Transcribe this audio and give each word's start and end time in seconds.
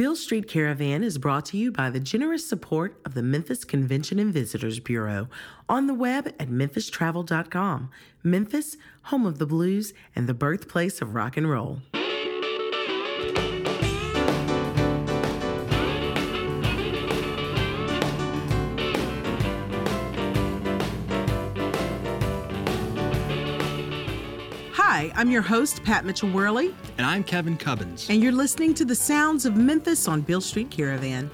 Beale 0.00 0.16
Street 0.16 0.48
Caravan 0.48 1.04
is 1.04 1.18
brought 1.18 1.44
to 1.44 1.58
you 1.58 1.70
by 1.70 1.90
the 1.90 2.00
generous 2.00 2.48
support 2.48 2.98
of 3.04 3.12
the 3.12 3.22
Memphis 3.22 3.64
Convention 3.64 4.18
and 4.18 4.32
Visitors 4.32 4.80
Bureau 4.80 5.28
on 5.68 5.88
the 5.88 5.92
web 5.92 6.28
at 6.38 6.48
memphistravel.com. 6.48 7.90
Memphis, 8.22 8.78
home 9.02 9.26
of 9.26 9.38
the 9.38 9.44
blues 9.44 9.92
and 10.16 10.26
the 10.26 10.32
birthplace 10.32 11.02
of 11.02 11.14
rock 11.14 11.36
and 11.36 11.50
roll. 11.50 11.82
I'm 25.20 25.30
your 25.30 25.42
host, 25.42 25.84
Pat 25.84 26.06
Mitchell 26.06 26.30
Worley, 26.30 26.74
And 26.96 27.06
I'm 27.06 27.22
Kevin 27.22 27.58
Cubbins. 27.58 28.08
and 28.08 28.22
you're 28.22 28.32
listening 28.32 28.72
to 28.72 28.86
the 28.86 28.94
sounds 28.94 29.44
of 29.44 29.54
Memphis 29.54 30.08
on 30.08 30.22
Beale 30.22 30.40
Street 30.40 30.70
Caravan. 30.70 31.30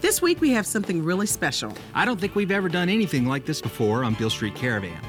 This 0.00 0.22
week 0.22 0.40
we 0.40 0.50
have 0.50 0.64
something 0.64 1.02
really 1.02 1.26
special. 1.26 1.74
I 1.96 2.04
don't 2.04 2.20
think 2.20 2.36
we've 2.36 2.52
ever 2.52 2.68
done 2.68 2.88
anything 2.88 3.26
like 3.26 3.44
this 3.44 3.60
before 3.60 4.04
on 4.04 4.14
Beale 4.14 4.30
Street 4.30 4.54
Caravan. 4.54 5.00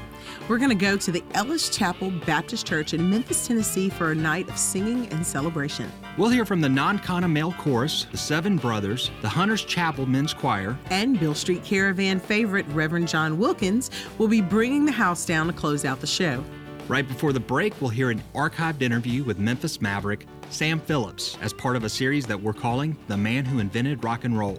We're 0.48 0.58
going 0.58 0.70
to 0.70 0.74
go 0.74 0.96
to 0.96 1.12
the 1.12 1.22
Ellis 1.34 1.68
Chapel 1.68 2.10
Baptist 2.26 2.66
Church 2.66 2.94
in 2.94 3.08
Memphis, 3.08 3.46
Tennessee 3.46 3.88
for 3.88 4.10
a 4.10 4.14
night 4.16 4.48
of 4.48 4.58
singing 4.58 5.06
and 5.12 5.24
celebration. 5.24 5.88
We'll 6.18 6.30
hear 6.30 6.44
from 6.44 6.60
the 6.60 6.68
Non-Kana 6.68 7.28
Male 7.28 7.52
Chorus, 7.52 8.06
the 8.10 8.18
Seven 8.18 8.56
Brothers, 8.56 9.12
the 9.22 9.28
Hunters 9.28 9.64
Chapel 9.64 10.06
Men's 10.06 10.34
Choir, 10.34 10.76
And 10.90 11.20
Beale 11.20 11.36
Street 11.36 11.62
Caravan 11.62 12.18
favorite 12.18 12.66
Reverend 12.70 13.06
John 13.06 13.38
Wilkins 13.38 13.88
will 14.18 14.26
be 14.26 14.40
bringing 14.40 14.84
the 14.84 14.90
house 14.90 15.24
down 15.24 15.46
to 15.46 15.52
close 15.52 15.84
out 15.84 16.00
the 16.00 16.08
show. 16.08 16.42
Right 16.88 17.06
before 17.06 17.32
the 17.32 17.40
break, 17.40 17.80
we'll 17.80 17.90
hear 17.90 18.10
an 18.10 18.22
archived 18.34 18.82
interview 18.82 19.22
with 19.22 19.38
Memphis 19.38 19.80
Maverick 19.80 20.26
Sam 20.50 20.80
Phillips 20.80 21.38
as 21.40 21.52
part 21.52 21.76
of 21.76 21.84
a 21.84 21.88
series 21.88 22.26
that 22.26 22.40
we're 22.40 22.52
calling 22.52 22.96
The 23.06 23.16
Man 23.16 23.44
Who 23.44 23.60
Invented 23.60 24.02
Rock 24.02 24.24
and 24.24 24.36
Roll. 24.36 24.58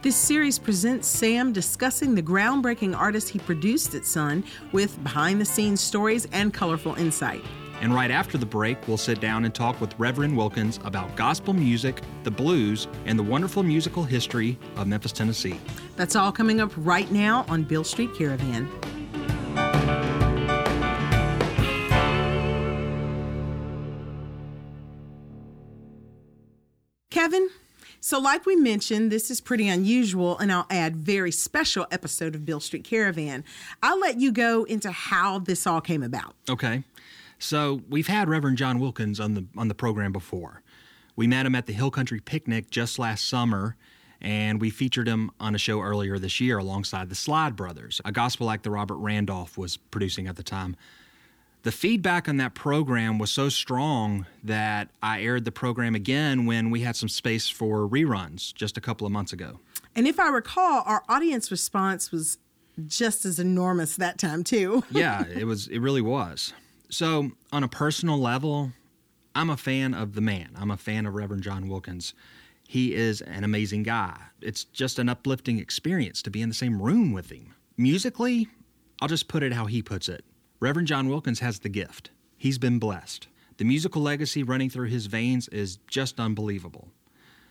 This 0.00 0.16
series 0.16 0.58
presents 0.58 1.06
Sam 1.06 1.52
discussing 1.52 2.14
the 2.14 2.22
groundbreaking 2.22 2.96
artist 2.96 3.28
he 3.28 3.38
produced 3.38 3.94
at 3.94 4.06
Sun 4.06 4.44
with 4.72 5.02
behind 5.02 5.40
the 5.40 5.44
scenes 5.44 5.82
stories 5.82 6.26
and 6.32 6.54
colorful 6.54 6.94
insight. 6.94 7.44
And 7.82 7.94
right 7.94 8.10
after 8.10 8.38
the 8.38 8.46
break, 8.46 8.88
we'll 8.88 8.96
sit 8.96 9.20
down 9.20 9.44
and 9.44 9.54
talk 9.54 9.78
with 9.80 9.98
Reverend 9.98 10.34
Wilkins 10.34 10.80
about 10.84 11.14
gospel 11.14 11.52
music, 11.52 12.00
the 12.22 12.30
blues, 12.30 12.88
and 13.04 13.18
the 13.18 13.22
wonderful 13.22 13.62
musical 13.62 14.02
history 14.02 14.58
of 14.76 14.86
Memphis, 14.86 15.12
Tennessee. 15.12 15.60
That's 15.96 16.16
all 16.16 16.32
coming 16.32 16.62
up 16.62 16.72
right 16.76 17.10
now 17.12 17.44
on 17.50 17.64
Beale 17.64 17.84
Street 17.84 18.14
Caravan. 18.14 18.66
Kevin, 27.26 27.50
so 27.98 28.20
like 28.20 28.46
we 28.46 28.54
mentioned, 28.54 29.10
this 29.10 29.32
is 29.32 29.40
pretty 29.40 29.66
unusual, 29.66 30.38
and 30.38 30.52
I'll 30.52 30.68
add 30.70 30.94
very 30.94 31.32
special 31.32 31.84
episode 31.90 32.36
of 32.36 32.44
Beale 32.44 32.60
Street 32.60 32.84
Caravan. 32.84 33.42
I'll 33.82 33.98
let 33.98 34.20
you 34.20 34.30
go 34.30 34.62
into 34.62 34.92
how 34.92 35.40
this 35.40 35.66
all 35.66 35.80
came 35.80 36.04
about. 36.04 36.36
Okay. 36.48 36.84
So 37.40 37.82
we've 37.88 38.06
had 38.06 38.28
Reverend 38.28 38.58
John 38.58 38.78
Wilkins 38.78 39.18
on 39.18 39.34
the 39.34 39.44
on 39.56 39.66
the 39.66 39.74
program 39.74 40.12
before. 40.12 40.62
We 41.16 41.26
met 41.26 41.46
him 41.46 41.56
at 41.56 41.66
the 41.66 41.72
Hill 41.72 41.90
Country 41.90 42.20
Picnic 42.20 42.70
just 42.70 42.96
last 42.96 43.26
summer, 43.26 43.74
and 44.20 44.60
we 44.60 44.70
featured 44.70 45.08
him 45.08 45.32
on 45.40 45.56
a 45.56 45.58
show 45.58 45.80
earlier 45.80 46.20
this 46.20 46.40
year 46.40 46.58
alongside 46.58 47.08
the 47.08 47.16
Slide 47.16 47.56
Brothers, 47.56 48.00
a 48.04 48.12
gospel 48.12 48.52
act 48.52 48.62
that 48.62 48.70
Robert 48.70 48.98
Randolph 48.98 49.58
was 49.58 49.78
producing 49.78 50.28
at 50.28 50.36
the 50.36 50.44
time. 50.44 50.76
The 51.66 51.72
feedback 51.72 52.28
on 52.28 52.36
that 52.36 52.54
program 52.54 53.18
was 53.18 53.32
so 53.32 53.48
strong 53.48 54.24
that 54.44 54.88
I 55.02 55.22
aired 55.22 55.44
the 55.44 55.50
program 55.50 55.96
again 55.96 56.46
when 56.46 56.70
we 56.70 56.82
had 56.82 56.94
some 56.94 57.08
space 57.08 57.48
for 57.48 57.88
reruns 57.88 58.54
just 58.54 58.78
a 58.78 58.80
couple 58.80 59.04
of 59.04 59.12
months 59.12 59.32
ago. 59.32 59.58
And 59.96 60.06
if 60.06 60.20
I 60.20 60.28
recall, 60.28 60.84
our 60.86 61.02
audience 61.08 61.50
response 61.50 62.12
was 62.12 62.38
just 62.86 63.24
as 63.24 63.40
enormous 63.40 63.96
that 63.96 64.16
time 64.16 64.44
too. 64.44 64.84
yeah, 64.92 65.24
it 65.26 65.44
was. 65.44 65.66
It 65.66 65.80
really 65.80 66.02
was. 66.02 66.52
So, 66.88 67.32
on 67.50 67.64
a 67.64 67.68
personal 67.68 68.16
level, 68.16 68.70
I'm 69.34 69.50
a 69.50 69.56
fan 69.56 69.92
of 69.92 70.14
the 70.14 70.20
man. 70.20 70.50
I'm 70.54 70.70
a 70.70 70.76
fan 70.76 71.04
of 71.04 71.16
Reverend 71.16 71.42
John 71.42 71.68
Wilkins. 71.68 72.14
He 72.68 72.94
is 72.94 73.22
an 73.22 73.42
amazing 73.42 73.82
guy. 73.82 74.16
It's 74.40 74.62
just 74.62 75.00
an 75.00 75.08
uplifting 75.08 75.58
experience 75.58 76.22
to 76.22 76.30
be 76.30 76.42
in 76.42 76.48
the 76.48 76.54
same 76.54 76.80
room 76.80 77.12
with 77.12 77.32
him. 77.32 77.56
Musically, 77.76 78.46
I'll 79.02 79.08
just 79.08 79.26
put 79.26 79.42
it 79.42 79.52
how 79.52 79.66
he 79.66 79.82
puts 79.82 80.08
it. 80.08 80.24
Reverend 80.58 80.88
John 80.88 81.08
Wilkins 81.08 81.40
has 81.40 81.58
the 81.58 81.68
gift. 81.68 82.10
He's 82.36 82.58
been 82.58 82.78
blessed. 82.78 83.28
The 83.58 83.64
musical 83.64 84.00
legacy 84.00 84.42
running 84.42 84.70
through 84.70 84.88
his 84.88 85.06
veins 85.06 85.48
is 85.48 85.78
just 85.86 86.18
unbelievable. 86.18 86.88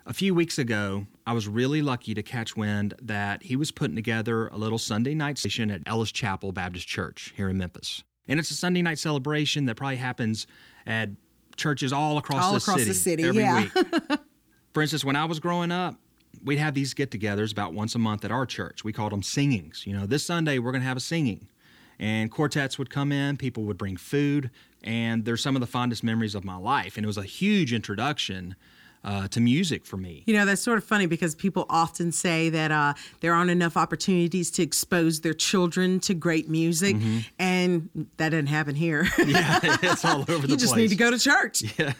A 0.07 0.13
few 0.13 0.33
weeks 0.33 0.57
ago, 0.57 1.05
I 1.25 1.33
was 1.33 1.47
really 1.47 1.81
lucky 1.81 2.13
to 2.13 2.23
catch 2.23 2.55
wind 2.55 2.93
that 3.01 3.43
he 3.43 3.55
was 3.55 3.71
putting 3.71 3.95
together 3.95 4.47
a 4.47 4.57
little 4.57 4.77
Sunday 4.77 5.15
night 5.15 5.37
session 5.37 5.71
at 5.71 5.81
Ellis 5.85 6.11
Chapel 6.11 6.51
Baptist 6.51 6.87
Church 6.87 7.33
here 7.35 7.49
in 7.49 7.57
Memphis. 7.57 8.03
And 8.27 8.39
it's 8.39 8.49
a 8.51 8.55
Sunday 8.55 8.81
night 8.81 8.99
celebration 8.99 9.65
that 9.65 9.75
probably 9.75 9.97
happens 9.97 10.47
at 10.85 11.09
churches 11.57 11.93
all 11.93 12.17
across, 12.17 12.43
All 12.43 12.51
the, 12.51 12.57
across 12.57 12.77
city 12.77 12.89
the 12.89 12.93
city, 12.93 13.23
every 13.23 13.43
yeah. 13.43 13.61
week. 13.61 14.19
For 14.73 14.81
instance, 14.81 15.05
when 15.05 15.15
I 15.15 15.25
was 15.25 15.39
growing 15.39 15.71
up, 15.71 15.95
we'd 16.43 16.57
have 16.57 16.73
these 16.73 16.93
get 16.93 17.11
togethers 17.11 17.51
about 17.51 17.73
once 17.73 17.95
a 17.95 17.99
month 17.99 18.25
at 18.25 18.31
our 18.31 18.45
church. 18.45 18.83
We 18.83 18.93
called 18.93 19.11
them 19.11 19.23
singings. 19.23 19.85
You 19.87 19.93
know, 19.93 20.05
this 20.05 20.25
Sunday 20.25 20.59
we're 20.59 20.71
going 20.71 20.81
to 20.81 20.87
have 20.87 20.97
a 20.97 21.01
singing. 21.01 21.47
And 21.99 22.29
quartets 22.31 22.77
would 22.77 22.89
come 22.89 23.11
in, 23.11 23.37
people 23.37 23.63
would 23.63 23.77
bring 23.77 23.97
food, 23.97 24.49
and 24.83 25.25
they're 25.25 25.37
some 25.37 25.55
of 25.55 25.61
the 25.61 25.67
fondest 25.67 26.03
memories 26.03 26.35
of 26.35 26.43
my 26.43 26.57
life. 26.57 26.97
And 26.97 27.05
it 27.05 27.07
was 27.07 27.17
a 27.17 27.23
huge 27.23 27.73
introduction 27.73 28.55
uh, 29.05 29.27
to 29.27 29.39
music 29.39 29.85
for 29.85 29.97
me. 29.97 30.23
You 30.25 30.33
know, 30.33 30.45
that's 30.45 30.61
sort 30.61 30.79
of 30.79 30.83
funny 30.83 31.05
because 31.05 31.35
people 31.35 31.67
often 31.69 32.11
say 32.11 32.49
that 32.49 32.71
uh, 32.71 32.95
there 33.21 33.33
aren't 33.35 33.51
enough 33.51 33.77
opportunities 33.77 34.49
to 34.51 34.63
expose 34.63 35.21
their 35.21 35.33
children 35.33 35.99
to 36.01 36.15
great 36.15 36.49
music, 36.49 36.95
and 37.37 37.89
that 38.17 38.29
doesn't 38.29 38.47
happen 38.47 38.73
here. 38.75 39.07
yeah, 39.25 39.59
it's 39.63 40.03
all 40.03 40.21
over 40.27 40.47
the 40.47 40.47
you 40.47 40.57
just 40.57 40.73
place. 40.73 40.81
need 40.81 40.89
to 40.89 40.95
go 40.95 41.11
to 41.11 41.19
church. 41.19 41.63
Yeah. 41.77 41.93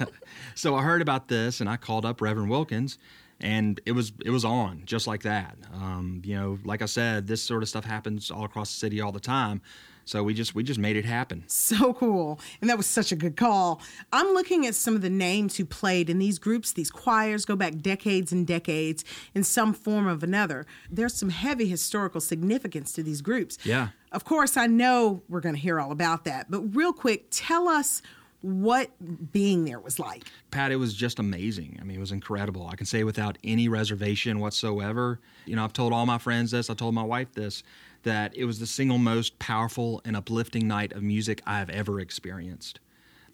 So 0.56 0.76
I 0.76 0.82
heard 0.84 1.02
about 1.02 1.28
this 1.28 1.60
and 1.60 1.70
I 1.70 1.76
called 1.76 2.06
up 2.06 2.22
Reverend 2.22 2.50
Wilkins 2.50 2.98
and 3.42 3.80
it 3.86 3.92
was 3.92 4.14
it 4.24 4.30
was 4.30 4.46
on 4.46 4.84
just 4.86 5.08
like 5.08 5.24
that. 5.24 5.58
Um, 5.74 6.22
you 6.24 6.36
know, 6.36 6.60
like 6.64 6.82
I 6.82 6.86
said, 6.86 7.28
this 7.28 7.42
sort 7.42 7.64
of 7.64 7.70
stuff 7.70 7.86
happens 7.86 8.32
all 8.32 8.46
across 8.46 8.72
the 8.72 8.80
city 8.80 9.02
all 9.02 9.12
the 9.12 9.20
time. 9.20 9.62
So 10.06 10.22
we 10.22 10.36
just 10.36 10.54
we 10.54 10.64
just 10.64 10.80
made 10.80 10.96
it 10.96 11.06
happen. 11.06 11.44
So 11.48 11.94
cool. 11.94 12.40
And 12.62 12.70
that 12.70 12.78
was 12.78 12.86
such 12.86 13.12
a 13.12 13.16
good 13.16 13.36
call. 13.36 13.82
I'm 14.14 14.34
looking 14.34 14.68
at 14.68 14.76
some 14.76 14.96
of 14.96 15.02
the 15.02 15.10
names 15.10 15.58
who 15.58 15.66
played 15.66 16.10
in 16.10 16.20
these 16.20 16.38
groups, 16.38 16.72
these 16.72 16.92
choirs 16.92 17.44
go 17.44 17.56
back 17.56 17.78
decades 17.78 18.32
and 18.32 18.46
decades 18.46 19.04
in 19.34 19.44
some 19.44 19.74
form 19.74 20.08
of 20.08 20.22
another. 20.22 20.68
There's 20.92 21.16
some 21.16 21.30
heavy 21.30 21.68
historical 21.68 22.22
significance 22.22 22.94
to 22.94 23.04
these 23.04 23.22
groups. 23.22 23.58
Yeah. 23.64 23.90
Of 24.12 24.26
course, 24.26 24.58
I 24.58 24.68
know 24.68 25.24
we're 25.28 25.42
going 25.42 25.56
to 25.56 25.62
hear 25.62 25.80
all 25.80 25.92
about 25.92 26.24
that, 26.26 26.52
but 26.52 26.62
real 26.62 26.94
quick, 26.94 27.28
tell 27.32 27.68
us 27.68 28.02
what 28.46 28.92
being 29.32 29.66
there 29.66 29.80
was 29.80 29.98
like. 29.98 30.24
Pat, 30.52 30.72
it 30.72 30.76
was 30.76 30.94
just 30.94 31.18
amazing. 31.18 31.80
I 31.82 31.84
mean, 31.84 31.98
it 31.98 32.00
was 32.00 32.12
incredible. 32.12 32.68
I 32.68 32.76
can 32.76 32.86
say 32.86 33.04
without 33.04 33.40
any 33.44 33.68
reservation 33.68 34.40
whatsoever. 34.40 35.20
You 35.48 35.56
know, 35.56 35.64
I've 35.64 35.74
told 35.74 35.94
all 35.94 36.06
my 36.06 36.20
friends 36.20 36.52
this, 36.52 36.70
I 36.70 36.76
told 36.76 36.94
my 36.94 37.04
wife 37.04 37.34
this, 37.34 37.64
that 38.04 38.38
it 38.38 38.46
was 38.46 38.60
the 38.60 38.68
single 38.68 39.00
most 39.00 39.40
powerful 39.40 40.00
and 40.06 40.16
uplifting 40.16 40.68
night 40.68 40.94
of 40.94 41.02
music 41.02 41.42
I've 41.48 41.72
ever 41.72 42.00
experienced. 42.00 42.80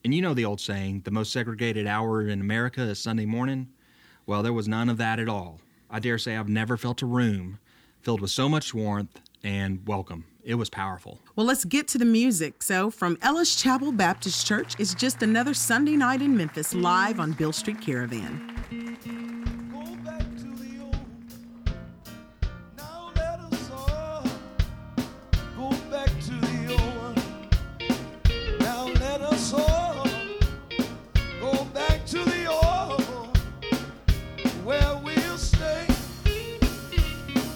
And 0.05 0.15
you 0.15 0.21
know 0.21 0.33
the 0.33 0.45
old 0.45 0.61
saying, 0.61 1.01
the 1.03 1.11
most 1.11 1.33
segregated 1.33 1.87
hour 1.87 2.21
in 2.21 2.39
America 2.39 2.81
is 2.83 2.97
Sunday 2.97 3.25
morning? 3.25 3.67
Well, 4.25 4.41
there 4.43 4.53
was 4.53 4.69
none 4.69 4.87
of 4.87 4.97
that 4.97 5.19
at 5.19 5.27
all. 5.27 5.59
I 5.89 5.99
dare 5.99 6.19
say 6.19 6.37
I've 6.37 6.47
never 6.47 6.77
felt 6.77 7.01
a 7.01 7.05
room 7.05 7.59
filled 8.01 8.21
with 8.21 8.31
so 8.31 8.47
much 8.47 8.73
warmth 8.73 9.19
and 9.43 9.85
welcome. 9.85 10.23
It 10.43 10.55
was 10.55 10.69
powerful. 10.69 11.19
Well, 11.35 11.45
let's 11.45 11.65
get 11.65 11.87
to 11.89 11.97
the 11.99 12.05
music. 12.05 12.63
So, 12.63 12.89
from 12.89 13.17
Ellis 13.21 13.55
Chapel 13.55 13.91
Baptist 13.91 14.45
Church, 14.47 14.75
it's 14.79 14.95
just 14.95 15.21
another 15.21 15.53
Sunday 15.53 15.95
night 15.95 16.21
in 16.21 16.35
Memphis, 16.35 16.73
live 16.73 17.19
on 17.19 17.33
Beale 17.33 17.53
Street 17.53 17.79
Caravan. 17.79 18.47
Go 19.71 19.95
back 20.03 20.23
to 20.37 20.47
the 20.57 20.81
old. 20.83 20.97
Now 22.75 23.11
let 23.15 23.39
us 23.39 23.69
all 23.71 24.23
go 25.55 25.69
back 25.91 26.09
to 26.09 26.31
the 26.31 26.77
old. 26.79 27.17
Now 28.59 28.87
let 28.99 29.21
us 29.21 29.53
all 29.53 30.07
go 31.39 31.65
back 31.65 32.03
to 32.07 32.17
the 32.17 32.47
old 32.47 33.37
where 34.65 34.99
we'll 35.03 35.37
stay. 35.37 35.85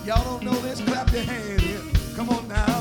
Y'all 0.06 0.24
don't 0.24 0.44
know 0.44 0.54
this? 0.62 0.82
Clap 0.82 1.12
your 1.12 1.24
hand 1.24 1.62
here. 1.62 1.82
Come 2.16 2.30
on 2.30 2.48
now, 2.48 2.75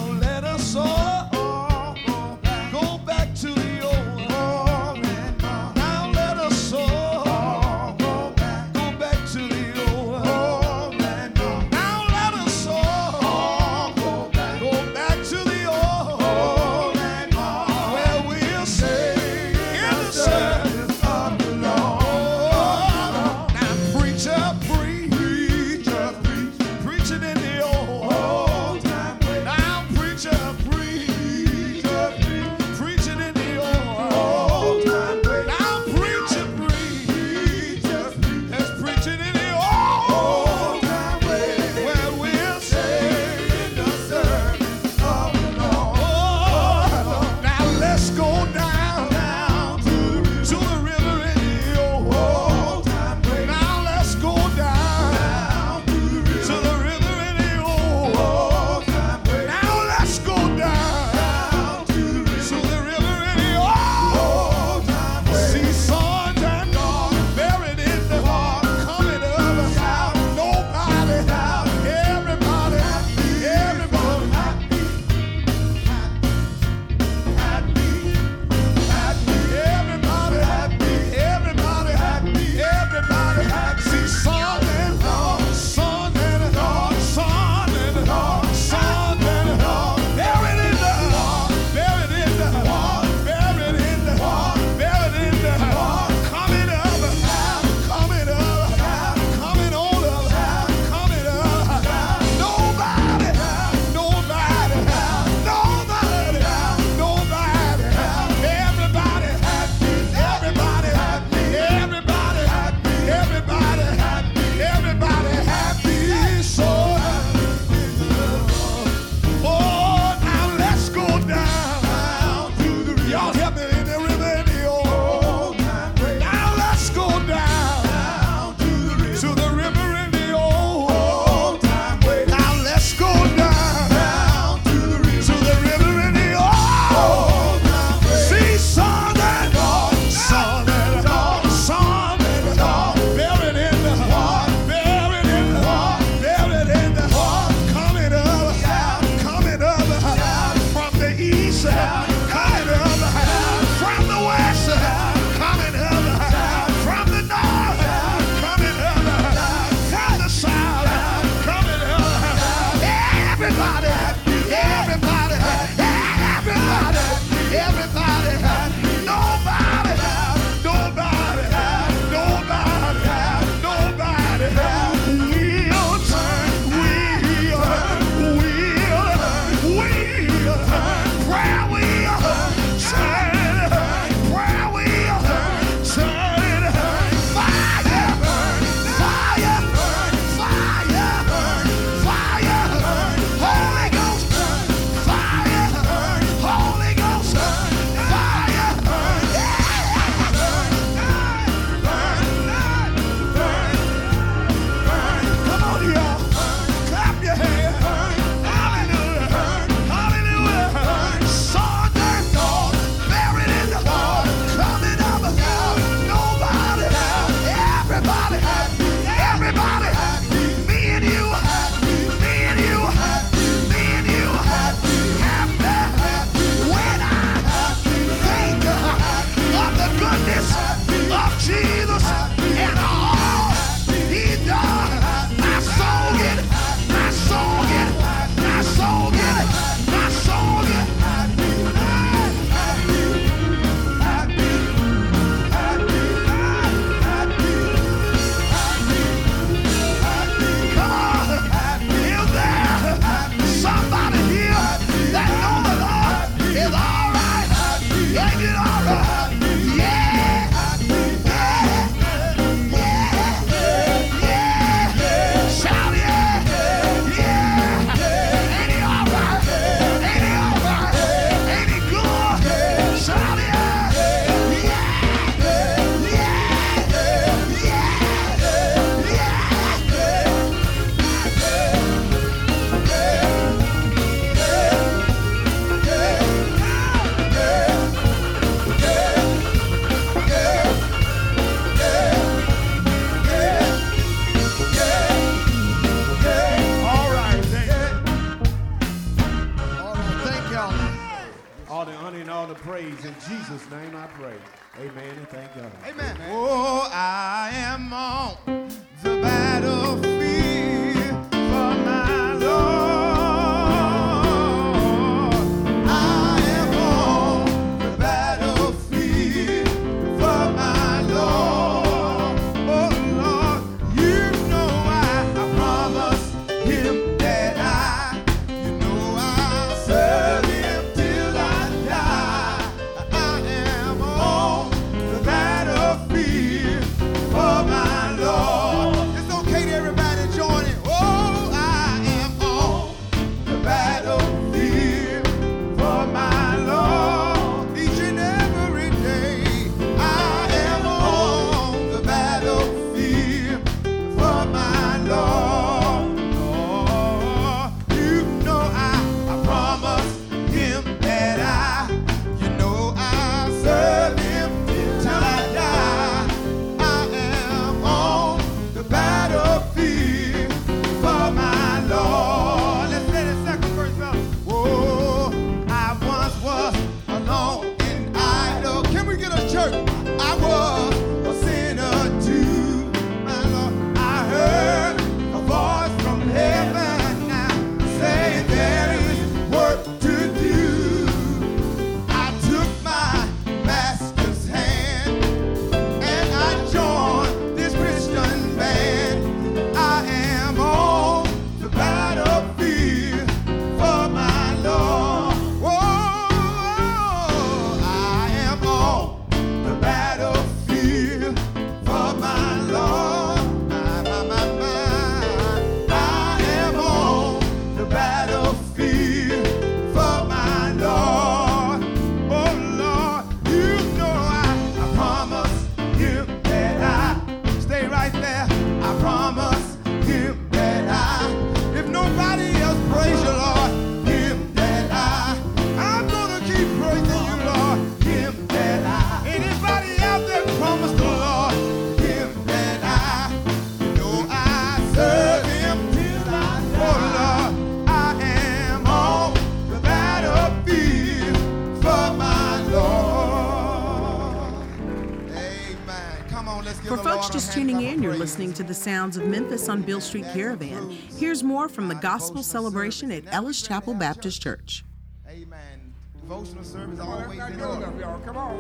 listening 458.34 458.52
to 458.52 458.64
the 458.64 458.74
sounds 458.74 459.16
of 459.16 459.24
Memphis 459.28 459.68
on 459.68 459.80
Beale 459.82 460.00
Street 460.00 460.24
Caravan. 460.32 460.90
Here's 460.90 461.44
more 461.44 461.68
from 461.68 461.86
the 461.86 461.94
gospel 461.94 462.42
celebration 462.42 463.12
at 463.12 463.32
Ellis 463.32 463.62
Chapel 463.62 463.94
Baptist 463.94 464.42
Church. 464.42 464.84
Amen. 465.28 465.94
Devotional 466.20 466.64
service 466.64 466.98
always 466.98 467.38
in 467.38 467.60
order. 467.60 467.92
Come 468.26 468.36
on, 468.36 468.56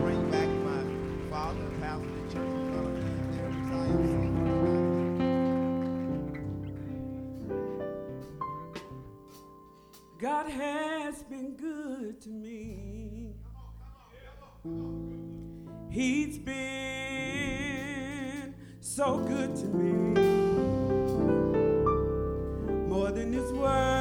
bring 0.00 0.30
back 0.30 0.48
my 0.48 0.84
father, 1.28 1.60
pastor, 1.82 2.08
church. 2.32 2.48
God 10.18 10.48
has 10.48 11.22
been 11.24 11.56
good 11.56 12.22
to 12.22 12.30
me. 12.30 13.34
He's 15.90 16.38
been 16.38 17.01
so 18.94 19.16
good 19.20 19.56
to 19.56 19.64
me, 19.68 19.90
more 22.90 23.10
than 23.10 23.32
it's 23.32 23.50
worth. 23.52 23.91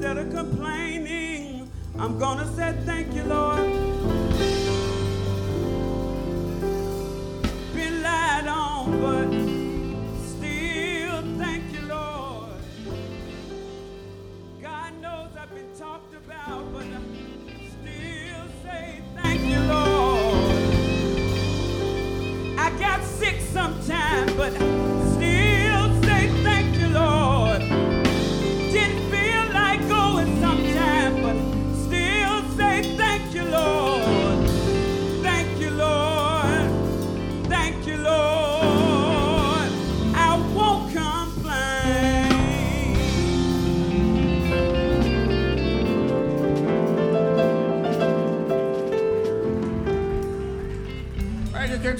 instead 0.00 0.16
of 0.16 0.30
complaining, 0.30 1.70
I'm 1.98 2.18
gonna 2.18 2.46
say 2.56 2.74
thank 2.86 3.12
you, 3.12 3.22
Lord. 3.24 4.19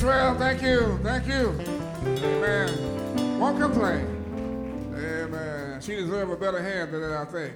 Well, 0.02 0.34
thank 0.38 0.62
you, 0.62 0.98
thank 1.02 1.26
you. 1.26 1.50
Amen. 2.24 3.38
Won't 3.38 3.60
complain. 3.60 4.06
Amen. 4.94 5.78
She 5.82 5.96
deserves 5.96 6.32
a 6.32 6.36
better 6.36 6.62
hand 6.62 6.92
than 6.92 7.02
that, 7.02 7.12
I 7.12 7.24
think. 7.26 7.52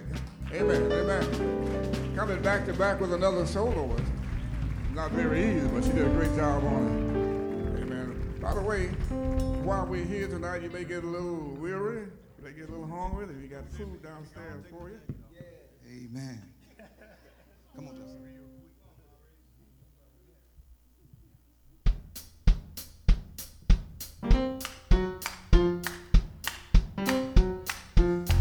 Amen, 0.53 0.93
amen. 0.93 2.15
Coming 2.15 2.43
back 2.43 2.67
to 2.67 2.75
back 2.75 3.01
with 3.01 3.15
another 3.15 3.47
solo 3.47 3.85
was 3.87 4.01
not 4.93 5.11
very 5.13 5.57
easy, 5.57 5.67
but 5.69 5.85
she 5.85 5.93
did 5.93 6.07
a 6.07 6.11
great 6.11 6.37
job 6.37 6.63
on 6.65 6.85
it. 6.85 7.83
Amen. 7.83 8.39
By 8.43 8.53
the 8.53 8.61
way, 8.61 8.89
while 9.65 9.87
we're 9.87 10.05
here 10.05 10.29
tonight, 10.29 10.63
you 10.63 10.71
may 10.71 10.85
get 10.85 11.03
a 11.03 11.07
little 11.07 11.57
weary, 11.59 12.09
you 12.39 12.45
may 12.45 12.53
get 12.53 12.69
a 12.69 12.73
little 12.73 12.87
hungry, 12.87 13.27
We 13.41 13.49
got 13.49 13.67
food 13.71 14.03
downstairs 14.03 14.65
for 14.71 14.91
you. 14.91 15.01
Amen. 15.89 16.43
Come 17.75 17.89
on, 17.89 17.97
Justin. 17.97 18.34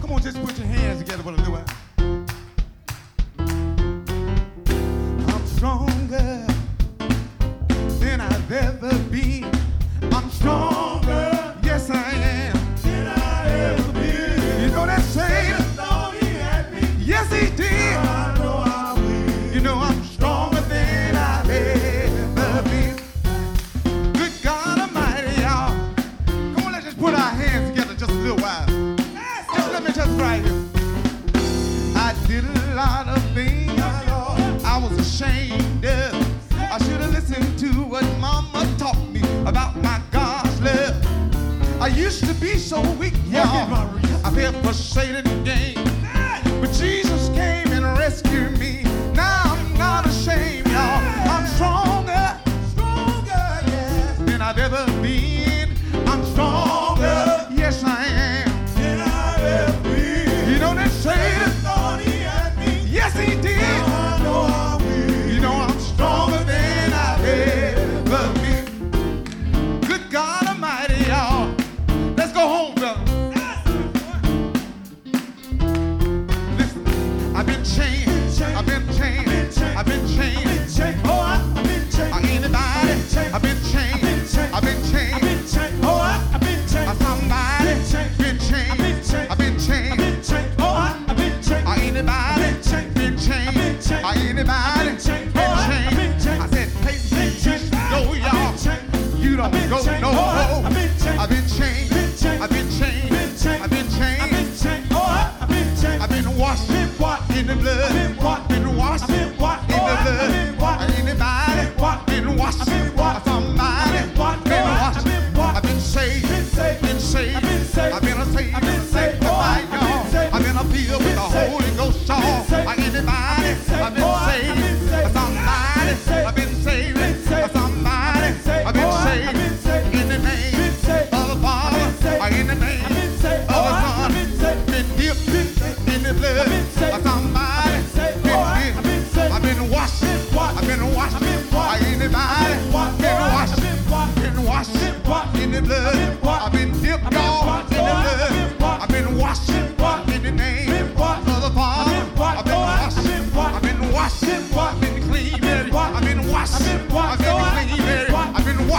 Come 0.03 0.12
on, 0.12 0.22
just 0.22 0.38
put 0.43 0.57
your 0.57 0.67
hands 0.67 1.01
together 1.01 1.24
for 1.24 1.29
a 1.29 1.31
little 1.31 1.53
while. 1.53 1.65
I'm 5.29 5.48
stronger 5.48 6.45
than 8.01 8.19
I've 8.19 8.51
ever 8.51 8.93
been. 9.10 9.50
I'm 10.12 10.29
strong. 10.29 10.92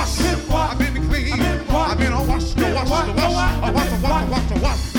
washed. 0.05 0.21
I've 0.51 0.79
been 0.79 1.09
clean. 1.09 1.33
I've 1.33 1.39
been 1.39 1.75
washed. 1.75 1.91
I've 1.91 1.99
been 1.99 2.13
washed. 2.13 2.57
Washed. 2.59 2.91
Washed. 2.91 3.17
Washed. 3.17 4.03
Washed. 4.03 4.31
Washed. 4.31 4.63
Washed. 4.63 4.94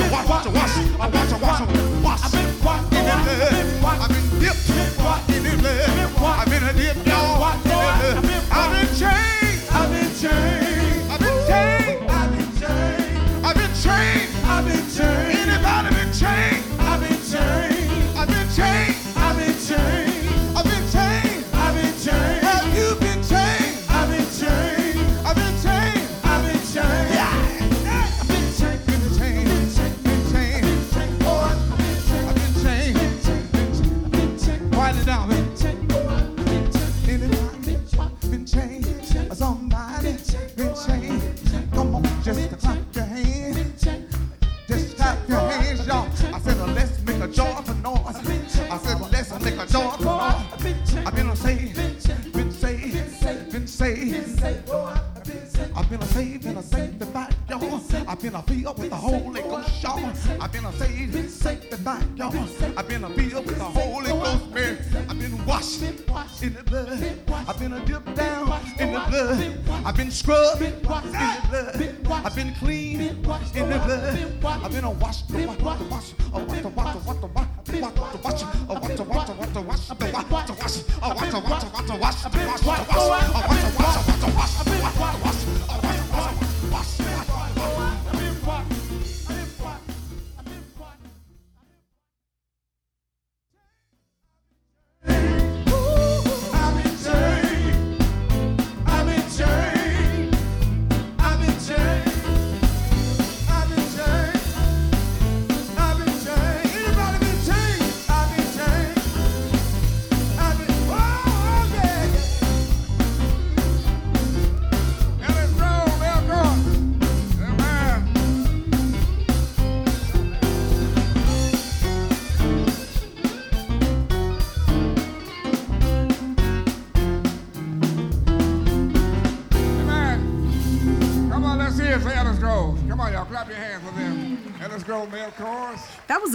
watch 82.06 82.26
up? 82.26 82.36
What's 82.36 82.63
watch, 82.65 82.88
What's 82.88 83.26
up? 83.30 83.35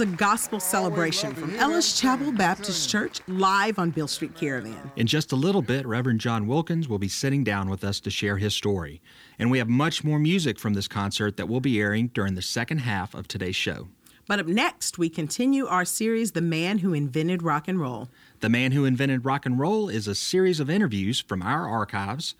A 0.01 0.05
gospel 0.07 0.59
celebration 0.59 1.35
from 1.35 1.55
Ellis. 1.57 1.99
Chapel 1.99 2.31
Baptist 2.31 2.89
Church 2.89 3.19
live 3.27 3.77
on 3.77 3.91
Beale 3.91 4.07
Street 4.07 4.33
Caravan. 4.33 4.91
In 4.95 5.05
just 5.05 5.31
a 5.31 5.35
little 5.35 5.61
bit, 5.61 5.85
Reverend 5.85 6.19
John 6.19 6.47
Wilkins 6.47 6.89
will 6.89 6.97
be 6.97 7.07
sitting 7.07 7.43
down 7.43 7.69
with 7.69 7.83
us 7.83 7.99
to 7.99 8.09
share 8.09 8.37
his 8.37 8.55
story. 8.55 8.99
And 9.37 9.51
we 9.51 9.59
have 9.59 9.69
much 9.69 10.03
more 10.03 10.17
music 10.17 10.57
from 10.57 10.73
this 10.73 10.87
concert 10.87 11.37
that 11.37 11.47
will 11.47 11.59
be 11.59 11.79
airing 11.79 12.07
during 12.15 12.33
the 12.33 12.41
second 12.41 12.79
half 12.79 13.13
of 13.13 13.27
today's 13.27 13.55
show. 13.55 13.89
But 14.25 14.39
up 14.39 14.47
next, 14.47 14.97
we 14.97 15.07
continue 15.07 15.67
our 15.67 15.85
series, 15.85 16.31
The 16.31 16.41
Man 16.41 16.79
Who 16.79 16.95
Invented 16.95 17.43
Rock 17.43 17.67
and 17.67 17.79
Roll. 17.79 18.09
The 18.39 18.49
Man 18.49 18.71
Who 18.71 18.85
Invented 18.85 19.23
Rock 19.23 19.45
and 19.45 19.59
Roll 19.59 19.87
is 19.87 20.07
a 20.07 20.15
series 20.15 20.59
of 20.59 20.67
interviews 20.67 21.19
from 21.19 21.43
our 21.43 21.67
archives 21.67 22.33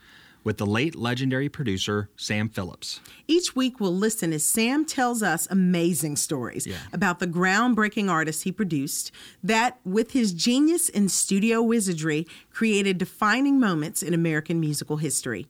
with 0.44 0.58
the 0.58 0.66
late 0.66 0.96
legendary 0.96 1.50
producer 1.50 2.10
Sam 2.16 2.50
Phillips. 2.50 3.00
Each 3.28 3.56
week, 3.56 3.80
we'll 3.80 3.96
listen 3.96 4.34
as 4.34 4.44
Sam 4.44 4.86
tells 4.86 5.22
us 5.22 5.48
amazing 5.52 6.16
stories 6.16 6.66
Yeah. 6.68 6.78
about 6.94 7.20
the 7.20 7.28
groundbreaking 7.28 8.10
artists 8.10 8.44
he 8.44 8.52
produced 8.52 9.12
that, 9.44 9.80
with 9.86 10.12
his 10.12 10.34
genius 10.34 10.90
and 10.90 11.12
studio 11.12 11.62
wizardry, 11.62 12.26
created 12.52 12.98
defining 12.98 13.60
moments 13.60 14.02
in 14.02 14.14
American 14.14 14.60
musical 14.60 14.98
history. 14.98 15.48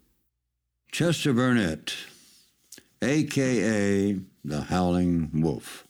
Chester 0.91 1.31
Burnett, 1.33 1.93
aka 3.01 4.19
the 4.43 4.61
Howling 4.63 5.29
Wolf. 5.41 5.87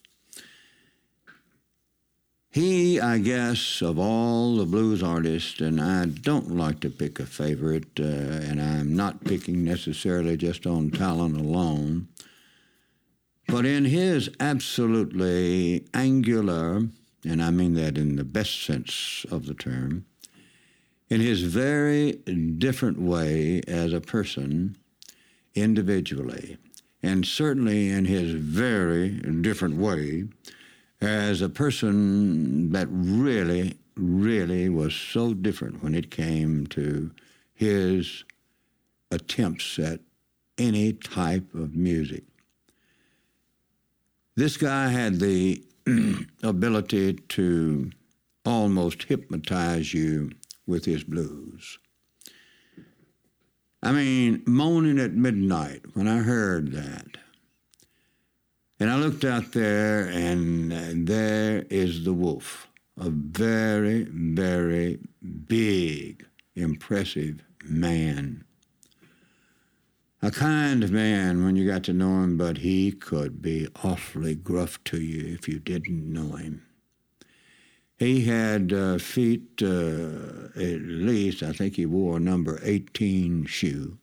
He, 2.51 2.99
I 2.99 3.19
guess, 3.19 3.81
of 3.81 3.97
all 3.97 4.57
the 4.57 4.65
blues 4.65 5.01
artists, 5.01 5.61
and 5.61 5.79
I 5.79 6.03
don't 6.03 6.57
like 6.57 6.81
to 6.81 6.89
pick 6.89 7.17
a 7.17 7.25
favorite, 7.25 7.97
uh, 7.97 8.03
and 8.03 8.61
I'm 8.61 8.93
not 8.93 9.23
picking 9.23 9.63
necessarily 9.63 10.35
just 10.35 10.67
on 10.67 10.91
talent 10.91 11.37
alone, 11.37 12.09
but 13.47 13.65
in 13.65 13.85
his 13.85 14.29
absolutely 14.41 15.85
angular, 15.93 16.89
and 17.25 17.41
I 17.41 17.51
mean 17.51 17.75
that 17.75 17.97
in 17.97 18.17
the 18.17 18.25
best 18.25 18.65
sense 18.65 19.25
of 19.31 19.45
the 19.45 19.53
term, 19.53 20.05
in 21.09 21.21
his 21.21 21.43
very 21.43 22.11
different 22.57 22.99
way 22.99 23.61
as 23.65 23.93
a 23.93 24.01
person, 24.01 24.75
individually, 25.55 26.57
and 27.01 27.25
certainly 27.25 27.89
in 27.89 28.03
his 28.03 28.33
very 28.33 29.07
different 29.41 29.77
way 29.77 30.25
as 31.01 31.41
a 31.41 31.49
person 31.49 32.71
that 32.71 32.87
really, 32.91 33.77
really 33.95 34.69
was 34.69 34.93
so 34.93 35.33
different 35.33 35.83
when 35.83 35.95
it 35.95 36.11
came 36.11 36.67
to 36.67 37.11
his 37.53 38.23
attempts 39.09 39.79
at 39.79 39.99
any 40.57 40.93
type 40.93 41.53
of 41.53 41.75
music. 41.75 42.23
This 44.35 44.57
guy 44.57 44.89
had 44.89 45.19
the 45.19 45.63
ability 46.43 47.13
to 47.13 47.91
almost 48.45 49.03
hypnotize 49.03 49.93
you 49.93 50.31
with 50.65 50.85
his 50.85 51.03
blues. 51.03 51.79
I 53.83 53.91
mean, 53.91 54.43
moaning 54.45 54.99
at 54.99 55.13
midnight 55.13 55.81
when 55.93 56.07
I 56.07 56.19
heard 56.19 56.71
that. 56.71 57.17
And 58.81 58.89
I 58.89 58.95
looked 58.95 59.23
out 59.23 59.51
there, 59.51 60.07
and 60.07 61.07
there 61.07 61.67
is 61.69 62.03
the 62.03 62.13
wolf, 62.13 62.67
a 62.99 63.11
very, 63.11 64.05
very 64.05 64.97
big, 65.47 66.25
impressive 66.55 67.43
man. 67.63 68.43
A 70.23 70.31
kind 70.31 70.89
man 70.89 71.45
when 71.45 71.55
you 71.55 71.67
got 71.67 71.83
to 71.83 71.93
know 71.93 72.23
him, 72.23 72.37
but 72.37 72.57
he 72.57 72.91
could 72.91 73.39
be 73.39 73.67
awfully 73.83 74.33
gruff 74.33 74.83
to 74.85 74.99
you 74.99 75.31
if 75.31 75.47
you 75.47 75.59
didn't 75.59 76.11
know 76.11 76.31
him. 76.37 76.65
He 77.99 78.25
had 78.25 78.73
uh, 78.73 78.97
feet, 78.97 79.61
uh, 79.61 80.47
at 80.55 80.81
least, 80.81 81.43
I 81.43 81.51
think 81.53 81.75
he 81.75 81.85
wore 81.85 82.17
a 82.17 82.19
number 82.19 82.59
18 82.63 83.45
shoe, 83.45 83.99